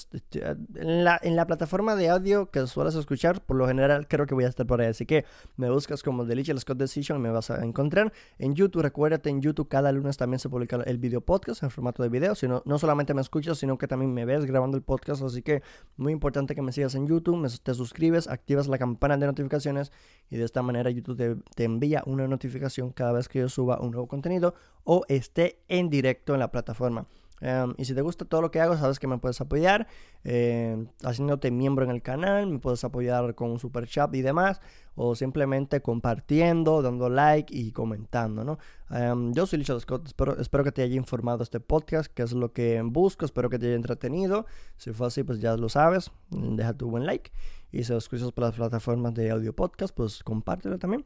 En 0.76 1.04
la, 1.04 1.20
en 1.22 1.36
la 1.36 1.48
plataforma 1.48 1.96
de 1.96 2.10
audio 2.10 2.50
que 2.50 2.66
sueles 2.68 2.96
escuchar, 2.96 3.42
por 3.42 3.56
lo 3.56 3.68
general 3.68 4.08
creo 4.08 4.26
que 4.26 4.34
voy 4.34 4.44
a 4.44 4.50
estar 4.50 4.66
por 4.66 4.82
ahí. 4.82 4.88
Así 4.88 5.06
que 5.06 5.26
me 5.56 5.70
buscas 5.70 6.04
como 6.04 6.26
Delicious 6.26 6.62
Scott 6.62 6.78
Decision 6.78 7.20
y 7.20 7.22
me 7.22 7.30
vas 7.30 7.52
a 7.52 7.64
encontrar. 7.64 8.12
En 8.38 8.56
YouTube, 8.56 8.82
recuérdate, 8.82 9.30
en 9.30 9.42
YouTube 9.42 9.70
cada 9.70 9.92
lunes 9.92 10.18
también 10.18 10.40
se 10.40 10.50
publica 10.50 10.78
el 10.86 10.98
video 10.98 11.22
podcast 11.22 11.64
en 11.64 11.70
formato 11.70 12.04
de 12.04 12.10
video. 12.10 12.36
Sino, 12.36 12.62
no 12.66 12.78
solamente 12.78 13.14
me 13.14 13.22
escuchas, 13.22 13.58
sino 13.58 13.78
que 13.78 13.88
también 13.88 14.14
me 14.14 14.26
ves 14.26 14.46
grabando 14.46 14.76
el 14.76 14.84
podcast. 14.84 15.22
Así 15.22 15.42
que 15.46 15.64
muy 15.96 16.12
importante 16.12 16.56
que 16.56 16.62
me 16.62 16.74
sigas 16.74 16.96
en 16.96 17.08
YouTube, 17.08 17.48
te 17.64 17.74
suscribes, 17.74 18.28
activas 18.28 18.68
la 18.68 18.78
campana 18.78 19.16
de 19.16 19.28
notificaciones 19.28 19.94
y 20.30 20.36
de 20.36 20.44
esta 20.44 20.62
manera 20.62 20.90
YouTube 20.90 21.16
te, 21.16 21.36
te 21.56 21.64
envía 21.64 22.04
una 22.06 22.28
notificación 22.28 22.92
cada 22.92 23.14
vez 23.14 23.30
que 23.30 23.40
yo 23.40 23.48
suba 23.48 23.80
un 23.80 23.92
nuevo 23.92 24.08
contenido 24.08 24.54
o 24.84 25.06
esté 25.08 25.64
en 25.70 25.90
directo 25.90 26.34
en 26.34 26.42
la 26.42 26.52
plataforma. 26.52 27.08
Em, 27.42 27.74
y 27.78 27.86
si 27.86 27.94
te 27.94 28.02
gusta 28.02 28.26
todo 28.26 28.42
lo 28.42 28.52
que 28.52 28.62
hago, 28.62 28.78
sabes 28.78 29.00
que 29.00 29.08
me 29.08 29.18
puedes 29.18 29.40
apoyar 29.42 29.88
eh, 30.24 30.86
haciéndote 31.04 31.52
miembro 31.52 31.86
en 31.86 31.92
el 31.92 32.02
canal, 32.02 32.48
me 32.48 32.60
puedes 32.60 32.84
apoyar 32.84 33.36
con 33.36 33.52
un 33.52 33.60
super 33.60 33.88
chat 33.88 34.14
y 34.16 34.22
demás, 34.22 34.62
o 34.96 35.16
simplemente 35.16 35.82
compartiendo, 35.82 36.82
dando 36.82 37.10
like 37.10 37.56
y 37.56 37.72
comentando, 37.72 38.44
¿no? 38.44 38.58
Em, 38.90 39.34
yo 39.34 39.46
soy 39.46 39.60
Lichard 39.60 39.80
Scott, 39.82 40.08
espero, 40.08 40.40
espero 40.40 40.64
que 40.64 40.72
te 40.72 40.82
haya 40.82 40.96
informado 40.96 41.44
este 41.44 41.60
podcast, 41.60 42.12
que 42.12 42.24
es 42.24 42.32
lo 42.32 42.54
que 42.54 42.82
busco, 42.84 43.26
espero 43.26 43.50
que 43.50 43.60
te 43.60 43.68
haya 43.68 43.76
entretenido. 43.76 44.46
Si 44.78 44.92
fue 44.94 45.08
así, 45.08 45.24
pues 45.24 45.40
ya 45.40 45.58
lo 45.58 45.70
sabes, 45.70 46.12
deja 46.30 46.74
tu 46.74 46.90
buen 46.90 47.06
like. 47.06 47.32
Y 47.72 47.84
si 47.84 47.94
escuchas 47.94 48.32
por 48.32 48.46
las 48.46 48.56
plataformas 48.56 49.14
de 49.14 49.32
audio 49.32 49.54
podcast, 49.54 49.94
pues 49.94 50.24
compártelo 50.24 50.80
también. 50.80 51.04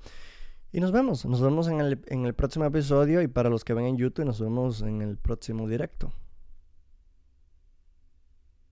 Y 0.71 0.79
nos 0.79 0.91
vemos, 0.91 1.25
nos 1.25 1.41
vemos 1.41 1.67
en 1.67 1.79
el, 1.79 1.99
en 2.07 2.25
el 2.25 2.35
próximo 2.35 2.65
episodio 2.65 3.21
y 3.21 3.27
para 3.27 3.49
los 3.49 3.63
que 3.63 3.73
ven 3.73 3.85
en 3.85 3.97
YouTube 3.97 4.25
nos 4.25 4.39
vemos 4.39 4.81
en 4.81 5.01
el 5.01 5.17
próximo 5.17 5.67
directo. 5.67 6.11